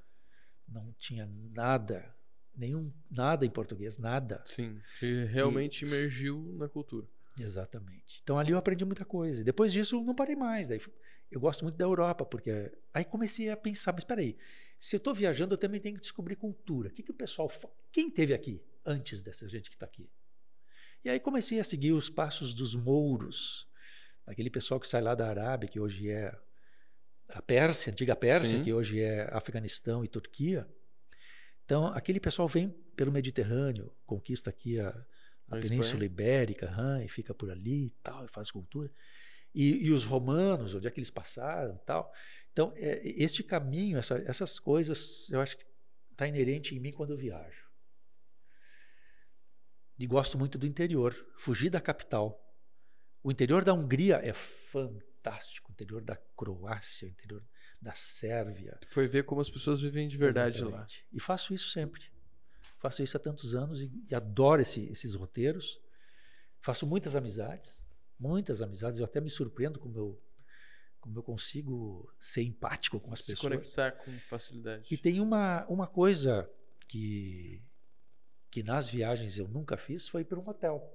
[0.67, 2.11] não tinha nada,
[2.55, 4.41] nenhum nada em português, nada.
[4.45, 4.81] Sim.
[4.99, 7.07] Que realmente imergiu na cultura.
[7.37, 8.19] Exatamente.
[8.23, 9.43] Então ali eu aprendi muita coisa.
[9.43, 10.71] Depois disso não parei mais.
[10.71, 10.81] Aí
[11.29, 14.35] eu gosto muito da Europa porque aí comecei a pensar, mas espera aí,
[14.79, 16.89] se eu estou viajando eu também tenho que descobrir cultura.
[16.89, 17.47] O que, que o pessoal,
[17.91, 20.09] quem teve aqui antes dessa gente que está aqui?
[21.03, 23.67] E aí comecei a seguir os passos dos mouros,
[24.25, 26.33] aquele pessoal que sai lá da Arábia, que hoje é
[27.29, 28.63] a Pérsia, antiga Pérsia, Sim.
[28.63, 30.67] que hoje é Afeganistão e Turquia.
[31.65, 34.89] Então, aquele pessoal vem pelo Mediterrâneo, conquista aqui a,
[35.49, 36.03] a Península.
[36.05, 38.91] Ibérica, aham, e fica por ali e tal, e faz cultura.
[39.55, 42.13] E, e os romanos, onde é que eles passaram e tal.
[42.51, 45.65] Então, é, este caminho, essa- essas coisas, eu acho que
[46.11, 47.70] está inerente em mim quando eu viajo.
[50.01, 52.43] E gosto muito do interior, fugir da capital.
[53.23, 57.43] O interior da Hungria é fantástico, o interior da Croácia, o interior
[57.79, 58.79] da Sérvia.
[58.87, 60.67] Foi ver como as pessoas vivem de verdade lá.
[60.69, 61.05] Exatamente.
[61.13, 62.05] E faço isso sempre.
[62.79, 65.79] Faço isso há tantos anos e, e adoro esse- esses roteiros.
[66.61, 67.85] Faço muitas amizades,
[68.19, 68.97] muitas amizades.
[68.97, 70.21] Eu até me surpreendo como eu,
[70.99, 73.53] como eu consigo ser empático com as Se pessoas.
[73.53, 74.87] conectar com facilidade.
[74.91, 76.49] E tem uma, uma coisa
[76.87, 77.61] que,
[78.51, 80.93] que nas viagens eu nunca fiz, foi para um hotel.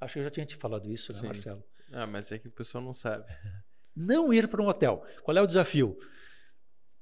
[0.00, 1.26] Acho que eu já tinha te falado isso, né, Sim.
[1.26, 1.64] Marcelo?
[1.92, 3.26] Ah, mas é que o pessoal não sabe.
[3.94, 5.04] Não ir para um hotel.
[5.24, 5.98] Qual é o desafio?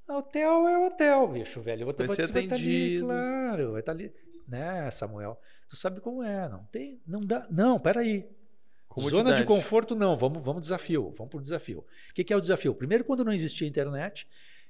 [0.09, 1.85] Hotel é hotel, bicho, velho.
[1.85, 3.05] Vou ter Vai ser você vai estar ali, atendido.
[3.07, 4.15] claro, vai estar ali.
[4.49, 5.39] Né, Samuel?
[5.69, 7.47] Tu sabe como é, não tem, não dá.
[7.51, 8.21] Não, peraí.
[8.21, 9.41] Zona Comodidade.
[9.43, 11.81] de conforto não, vamos, vamos desafio, vamos para o desafio.
[12.11, 12.75] O que, que é o desafio?
[12.75, 14.27] Primeiro, quando não existia internet,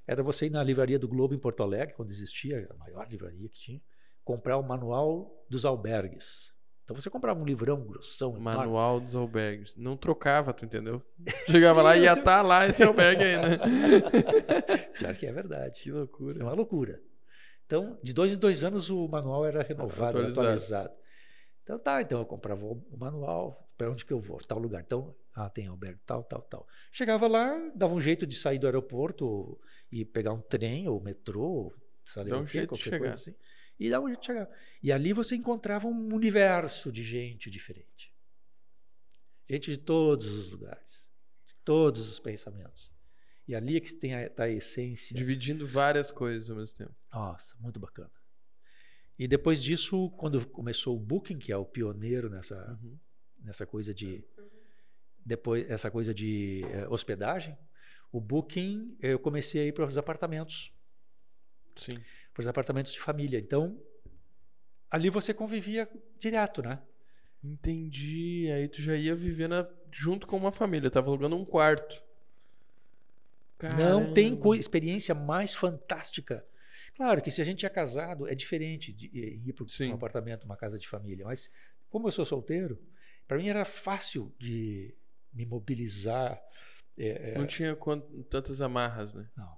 [0.06, 3.48] era você ir na livraria do Globo em Porto Alegre, quando existia, a maior livraria
[3.48, 3.80] que tinha,
[4.28, 6.52] comprar o manual dos albergues.
[6.84, 8.58] Então você comprava um livrão grossão, enorme.
[8.58, 9.74] Manual dos albergues.
[9.74, 11.02] Não trocava, tu entendeu?
[11.50, 13.58] Chegava lá e ia estar lá esse albergue ainda.
[14.98, 15.80] Pior que é verdade.
[15.82, 16.42] que É loucura.
[16.44, 17.00] uma loucura.
[17.64, 20.40] Então, de dois em dois anos o manual era renovado, era Atualizado.
[20.40, 20.94] atualizado.
[21.62, 24.38] Então tá, então eu comprava o manual, para onde que eu vou?
[24.38, 24.82] Tal lugar.
[24.82, 26.66] Então, ah, tem albergue, tal, tal, tal.
[26.92, 29.58] Chegava lá, dava um jeito de sair do aeroporto
[29.92, 31.72] e pegar um trem ou metrô,
[32.26, 32.98] Dá um jeito de qualquer chegar.
[33.00, 33.34] coisa assim.
[33.78, 34.48] E dava um jeito de chegar.
[34.82, 38.12] E ali você encontrava um universo de gente diferente.
[39.48, 41.10] Gente de todos os lugares,
[41.46, 42.90] de todos os pensamentos.
[43.46, 45.16] E ali é que tem a, tá a essência.
[45.16, 46.94] Dividindo várias coisas ao mesmo tempo.
[47.12, 48.10] Nossa, muito bacana.
[49.18, 52.98] E depois disso, quando começou o Booking, que é o pioneiro nessa, Uhum.
[53.40, 54.24] nessa coisa de
[55.24, 57.56] depois essa coisa de eh, hospedagem,
[58.12, 60.72] o Booking eu comecei a ir para os apartamentos,
[61.76, 62.00] Sim.
[62.38, 63.36] Para os apartamentos de família.
[63.36, 63.76] Então
[64.88, 65.88] ali você convivia
[66.20, 66.80] direto, né?
[67.42, 68.48] Entendi.
[68.54, 70.88] Aí tu já ia viver na- junto com uma família.
[70.88, 72.00] Tava alugando um quarto.
[73.76, 74.56] Não tem Caramba.
[74.56, 76.46] experiência mais fantástica.
[76.94, 80.44] Claro que se a gente é casado é diferente de eh, ir para um apartamento,
[80.44, 81.24] uma casa de família.
[81.24, 81.50] Mas
[81.90, 82.80] como eu sou solteiro,
[83.26, 84.94] para mim era fácil de
[85.32, 86.40] me mobilizar.
[86.96, 89.28] É, é, Não tinha quant- tantas amarras, né?
[89.36, 89.57] não.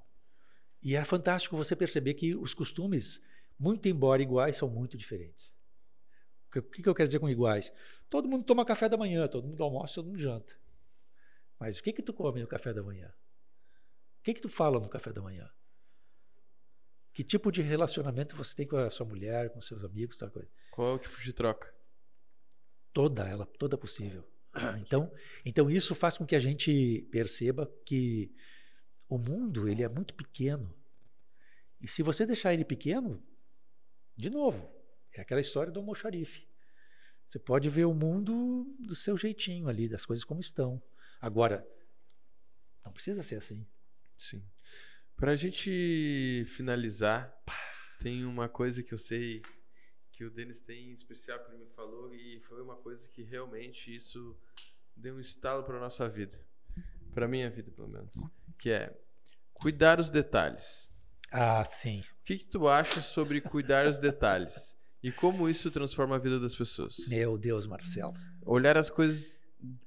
[0.82, 3.22] E é fantástico você perceber que os costumes,
[3.58, 5.56] muito embora iguais, são muito diferentes.
[6.54, 7.72] O que, que eu quero dizer com iguais?
[8.08, 10.58] Todo mundo toma café da manhã, todo mundo almoça, todo mundo janta.
[11.58, 13.12] Mas o que que tu come no café da manhã?
[14.18, 15.48] O que que tu fala no café da manhã?
[17.12, 20.50] Que tipo de relacionamento você tem com a sua mulher, com seus amigos, tal coisa?
[20.70, 21.72] Qual é o tipo de troca?
[22.92, 24.24] toda ela, toda possível.
[24.80, 25.12] Então,
[25.44, 28.34] então isso faz com que a gente perceba que
[29.11, 30.72] o mundo ele é muito pequeno.
[31.80, 33.20] E se você deixar ele pequeno,
[34.16, 34.72] de novo,
[35.12, 36.48] é aquela história do almoxarife.
[37.26, 40.80] Você pode ver o mundo do seu jeitinho ali, das coisas como estão.
[41.20, 41.66] Agora,
[42.84, 43.66] não precisa ser assim.
[44.16, 44.44] Sim.
[45.16, 47.36] Pra gente finalizar,
[47.98, 49.42] tem uma coisa que eu sei
[50.12, 53.22] que o Denis tem em especial que ele me falou e foi uma coisa que
[53.22, 54.38] realmente isso
[54.94, 56.38] deu um estalo para nossa vida.
[57.12, 58.14] Para minha vida, pelo menos.
[58.61, 58.94] Que é
[59.52, 60.92] cuidar os detalhes.
[61.32, 62.00] Ah, sim.
[62.00, 64.76] O que, que tu acha sobre cuidar os detalhes?
[65.02, 66.96] E como isso transforma a vida das pessoas?
[67.08, 68.12] Meu Deus, Marcelo.
[68.42, 69.38] Olhar as coisas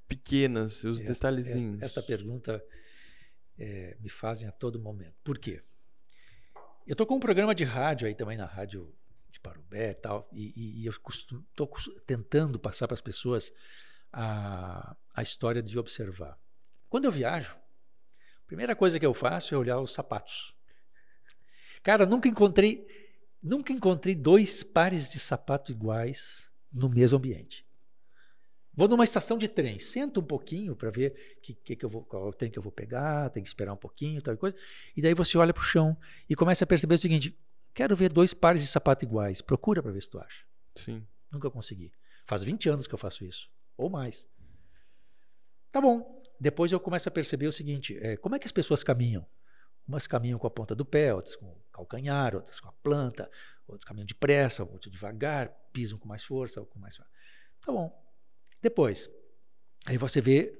[0.08, 1.82] pequenas, os Esta- detalhezinhos.
[1.82, 2.62] Esta, esta pergunta
[3.58, 5.14] eh, me fazem a todo momento.
[5.22, 5.62] Por quê?
[6.86, 8.92] Eu estou com um programa de rádio aí também na rádio
[9.30, 11.70] de Parubé e tal, e, e- eu estou
[12.06, 13.52] tentando passar para as pessoas
[14.12, 16.38] a, a história de observar.
[16.88, 17.56] Quando eu viajo,
[18.46, 20.54] primeira coisa que eu faço é olhar os sapatos.
[21.82, 22.86] Cara, nunca encontrei,
[23.42, 27.64] nunca encontrei dois pares de sapato iguais no mesmo ambiente.
[28.76, 32.02] Vou numa estação de trem, sento um pouquinho para ver que, que, que eu vou,
[32.04, 34.56] qual é o trem que eu vou pegar, tem que esperar um pouquinho, tal coisa.
[34.96, 35.96] E daí você olha para o chão
[36.28, 37.38] e começa a perceber o seguinte:
[37.72, 39.40] quero ver dois pares de sapato iguais.
[39.40, 40.44] Procura para ver se tu acha.
[40.74, 41.06] Sim.
[41.30, 41.92] Nunca consegui.
[42.26, 44.28] Faz 20 anos que eu faço isso, ou mais.
[45.70, 46.23] Tá bom.
[46.40, 49.26] Depois eu começo a perceber o seguinte: é, como é que as pessoas caminham?
[49.86, 53.30] Umas caminham com a ponta do pé, outras com o calcanhar, outras com a planta,
[53.66, 56.96] outras caminham depressa, outras devagar, pisam com mais força ou com mais.
[56.96, 57.92] Tá bom.
[58.62, 59.10] Depois,
[59.86, 60.58] aí você vê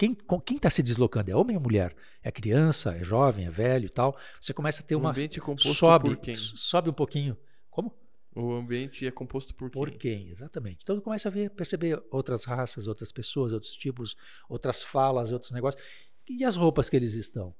[0.00, 1.94] quem está se deslocando é homem ou mulher?
[2.22, 4.16] É criança, é jovem, é velho e tal.
[4.40, 5.12] Você começa a ter o uma
[5.58, 6.18] sobe,
[6.56, 7.36] sobe um pouquinho.
[7.68, 7.94] Como?
[8.34, 9.82] O ambiente é composto por quem?
[9.82, 10.28] Por quem?
[10.28, 10.80] Exatamente.
[10.82, 14.16] Então tu começa a ver, perceber outras raças, outras pessoas, outros tipos,
[14.48, 15.82] outras falas, outros negócios.
[16.28, 17.54] E as roupas que eles estão?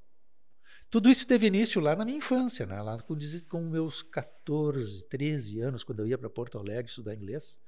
[0.89, 2.81] Tudo isso teve início lá na minha infância, né?
[2.81, 3.17] lá com,
[3.49, 7.59] com meus 14, 13 anos, quando eu ia para Porto Alegre estudar inglês,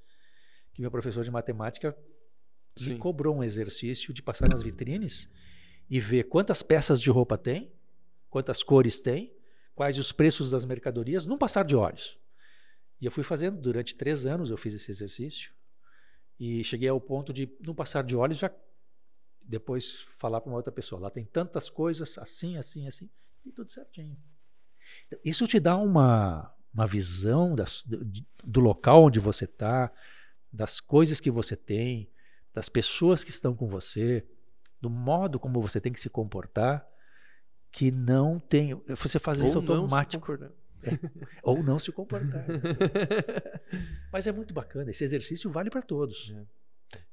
[0.73, 1.95] que meu professor de matemática
[2.79, 2.97] me Sim.
[2.97, 5.29] cobrou um exercício de passar nas vitrines
[5.89, 7.71] e ver quantas peças de roupa tem,
[8.29, 9.33] quantas cores tem,
[9.75, 12.17] quais os preços das mercadorias, num passar de olhos.
[13.03, 15.51] E eu fui fazendo durante três anos, eu fiz esse exercício
[16.39, 18.49] e cheguei ao ponto de, num passar de olhos, já
[19.41, 21.01] depois falar para uma outra pessoa.
[21.01, 23.09] Lá tem tantas coisas, assim, assim, assim,
[23.45, 24.17] e tudo certinho.
[25.05, 28.05] Então, Isso te dá uma, uma visão das- do,
[28.41, 29.91] do local onde você está,
[30.49, 32.09] das coisas que você tem,
[32.53, 34.25] das pessoas que estão com você,
[34.79, 36.87] do modo como você tem que se comportar,
[37.69, 38.81] que não tem.
[38.87, 40.25] Você faz isso Ou não se automático.
[41.43, 42.45] ou não se comportar.
[44.11, 44.91] Mas é muito bacana.
[44.91, 46.33] Esse exercício vale para todos.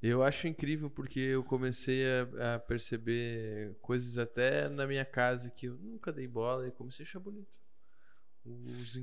[0.02, 2.02] Eu acho incrível porque eu comecei
[2.38, 7.04] a, a perceber coisas até na minha casa que eu nunca dei bola e comecei
[7.04, 7.48] a achar bonito.
[8.44, 8.98] Os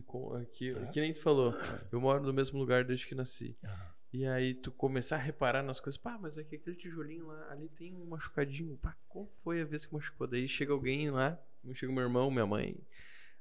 [0.53, 0.88] que, Tá.
[0.88, 1.53] que nem tu falou,
[1.91, 3.57] eu moro no mesmo lugar desde que nasci.
[3.63, 3.97] Aham.
[4.13, 7.68] E aí tu começar a reparar nas coisas, pá, mas aqui aquele tijolinho lá, ali
[7.70, 10.26] tem um machucadinho, pá, qual foi a vez que machucou?
[10.26, 11.38] Daí chega alguém lá,
[11.74, 12.78] chega meu irmão, minha mãe.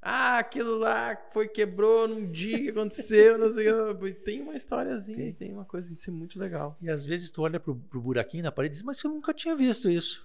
[0.01, 4.12] Ah, aquilo lá foi quebrou num dia que aconteceu, não sei o que.
[4.12, 5.32] Tem uma historiazinha, Tem.
[5.32, 6.76] tem, uma coisa, isso é muito legal.
[6.80, 9.34] E às vezes tu olha pro, pro buraquinho na parede e diz, mas eu nunca
[9.34, 10.24] tinha visto isso.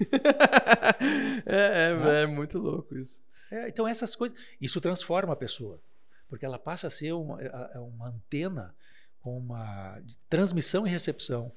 [1.46, 2.10] é, é, Ah.
[2.20, 3.20] é muito louco isso.
[3.50, 5.78] É, então essas coisas, isso transforma a pessoa,
[6.28, 7.38] porque ela passa a ser uma,
[7.78, 8.74] uma antena
[9.20, 11.52] com uma transmissão e recepção.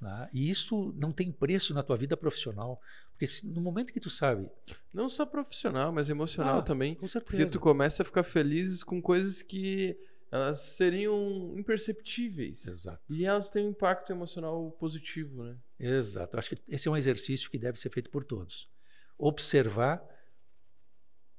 [0.00, 0.28] Né?
[0.32, 2.80] E isso não tem preço na tua vida profissional,
[3.10, 4.48] porque se- no momento que tu sabe,
[4.92, 6.94] Não só profissional, mas emocional Ah, também.
[6.94, 9.98] com Porque certeza, tu começa a ficar feliz com coisas que
[10.30, 12.66] elas seriam imperceptíveis.
[12.66, 15.56] exato, E elas têm um impacto emocional positivo, né?
[15.78, 16.36] exato.
[16.36, 18.68] Eu acho que esse é um exercício que deve ser feito por todos.
[19.16, 20.02] Observar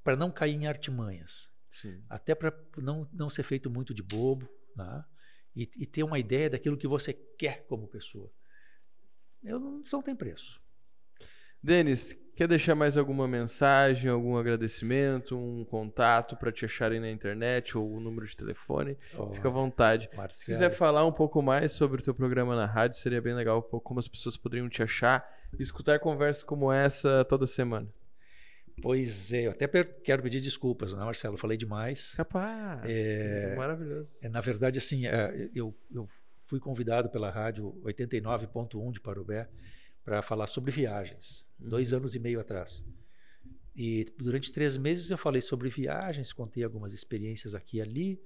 [0.03, 1.47] para não cair em artimanhas.
[1.72, 2.01] Sim.
[2.10, 5.05] até para não, não ser feito muito de bobo, né?
[5.55, 8.34] e, e ter uma ideia daquilo que você quer como pessoa.
[9.44, 10.62] Eu não, isso não tem preço.
[11.62, 17.78] Denis, Quer deixar mais alguma mensagem, algum agradecimento, um contato para te acharem na internet
[17.78, 18.98] ou o número de telefone?
[19.14, 20.10] Ó, Fica à vontade.
[20.10, 23.34] Se Marcelo, quiser falar um pouco mais sobre o teu programa na rádio, seria bem
[23.34, 25.30] legal como as pessoas poderiam te achar
[25.60, 27.90] e escutar conversas como essa toda semana.
[28.82, 31.34] Pois é, eu até quero pedir desculpas, né, Marcelo?
[31.34, 32.14] Eu falei demais.
[32.16, 32.90] Capaz.
[32.90, 34.14] É- Maravilhoso.
[34.22, 36.08] É, na verdade, assim, é, eu, eu
[36.50, 39.47] fui convidado pela rádio 89.1 de Parubé
[40.04, 42.84] para falar sobre viagens, dois anos e meio atrás.
[43.76, 48.22] E durante três meses eu falei sobre viagens, contei algumas experiências aqui e ali,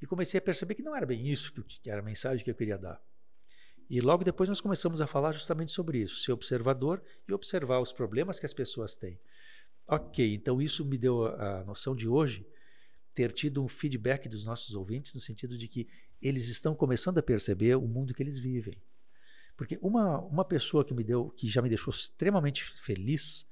[0.00, 2.42] e comecei a perceber que não era bem isso que, eu que era a mensagem
[2.42, 2.98] que eu queria dar.
[3.90, 7.92] E logo depois nós começamos a falar justamente sobre isso, ser observador e observar os
[7.92, 9.20] problemas que as pessoas têm.
[9.86, 12.46] Ok, então isso me deu a, a noção de hoje
[13.12, 15.86] ter tido um feedback dos nossos ouvintes no sentido de que
[16.22, 18.76] eles estão começando a perceber o mundo que eles vivem.
[19.56, 23.46] Porque uma, uma pessoa que me deu, que já me deixou extremamente feliz,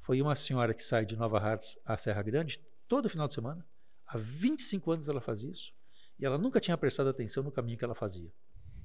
[0.00, 3.64] foi uma senhora que sai de Nova Hartz à Serra Grande todo final de semana.
[4.06, 5.72] Há 25 anos ela faz isso.
[6.18, 8.32] E ela nunca tinha prestado atenção no caminho que ela fazia.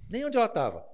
[0.10, 0.86] Nem onde ela estava.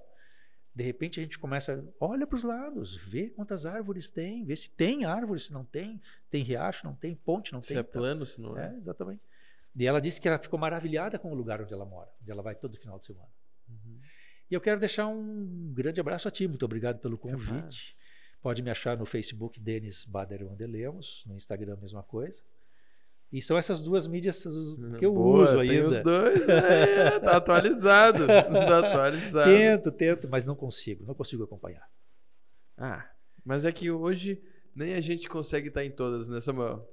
[0.74, 4.68] De repente a gente começa, olha para os lados, vê quantas árvores tem, vê se
[4.70, 7.76] tem árvore, se não tem, tem riacho, não tem, ponte, não Se tem.
[7.76, 8.74] é Então, plano, se não é.
[8.74, 9.22] é, exatamente.
[9.76, 12.42] E ela disse que ela ficou maravilhada com o lugar onde ela mora, onde ela
[12.42, 13.28] vai todo final de semana.
[13.68, 13.98] Uhum.
[14.50, 17.96] E eu quero deixar um grande abraço a ti, muito obrigado pelo convite.
[18.40, 22.42] Pode me achar no Facebook Denis Bader Wandelemos, no Instagram a mesma coisa.
[23.32, 24.44] E são essas duas mídias
[24.98, 25.88] que eu Boa, uso tem ainda.
[25.88, 28.26] os dois, é, tá atualizado.
[28.26, 29.50] tá atualizado.
[29.50, 31.90] Tento, tento, mas não consigo, não consigo acompanhar.
[32.76, 33.10] Ah,
[33.44, 34.40] mas é que hoje
[34.74, 36.88] nem a gente consegue estar em todas, né, Samuel?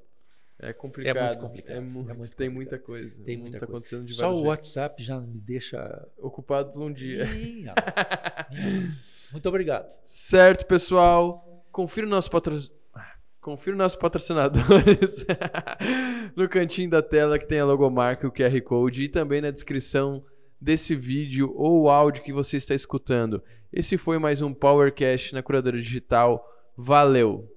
[0.62, 1.40] É complicado.
[1.40, 2.54] complicado, É é muito, muito tem complicado.
[2.54, 3.24] muita coisa.
[3.24, 3.78] Tem muito muita tá coisa.
[3.78, 4.48] acontecendo de Só o jeitos.
[4.48, 6.08] WhatsApp já me deixa.
[6.18, 7.24] Ocupado por um dia.
[7.26, 8.08] Ih, rapaz.
[9.32, 9.98] Muito obrigado.
[10.04, 11.66] Certo, pessoal.
[11.72, 12.82] Confira o nosso patrocinador.
[13.40, 15.26] Confira os nossos patrocinadores
[16.36, 20.24] no cantinho da tela que tem a logomarca, o QR Code e também na descrição
[20.60, 23.42] desse vídeo ou áudio que você está escutando.
[23.74, 26.46] Esse foi mais um Powercast na Curadora Digital.
[26.78, 27.50] Valeu!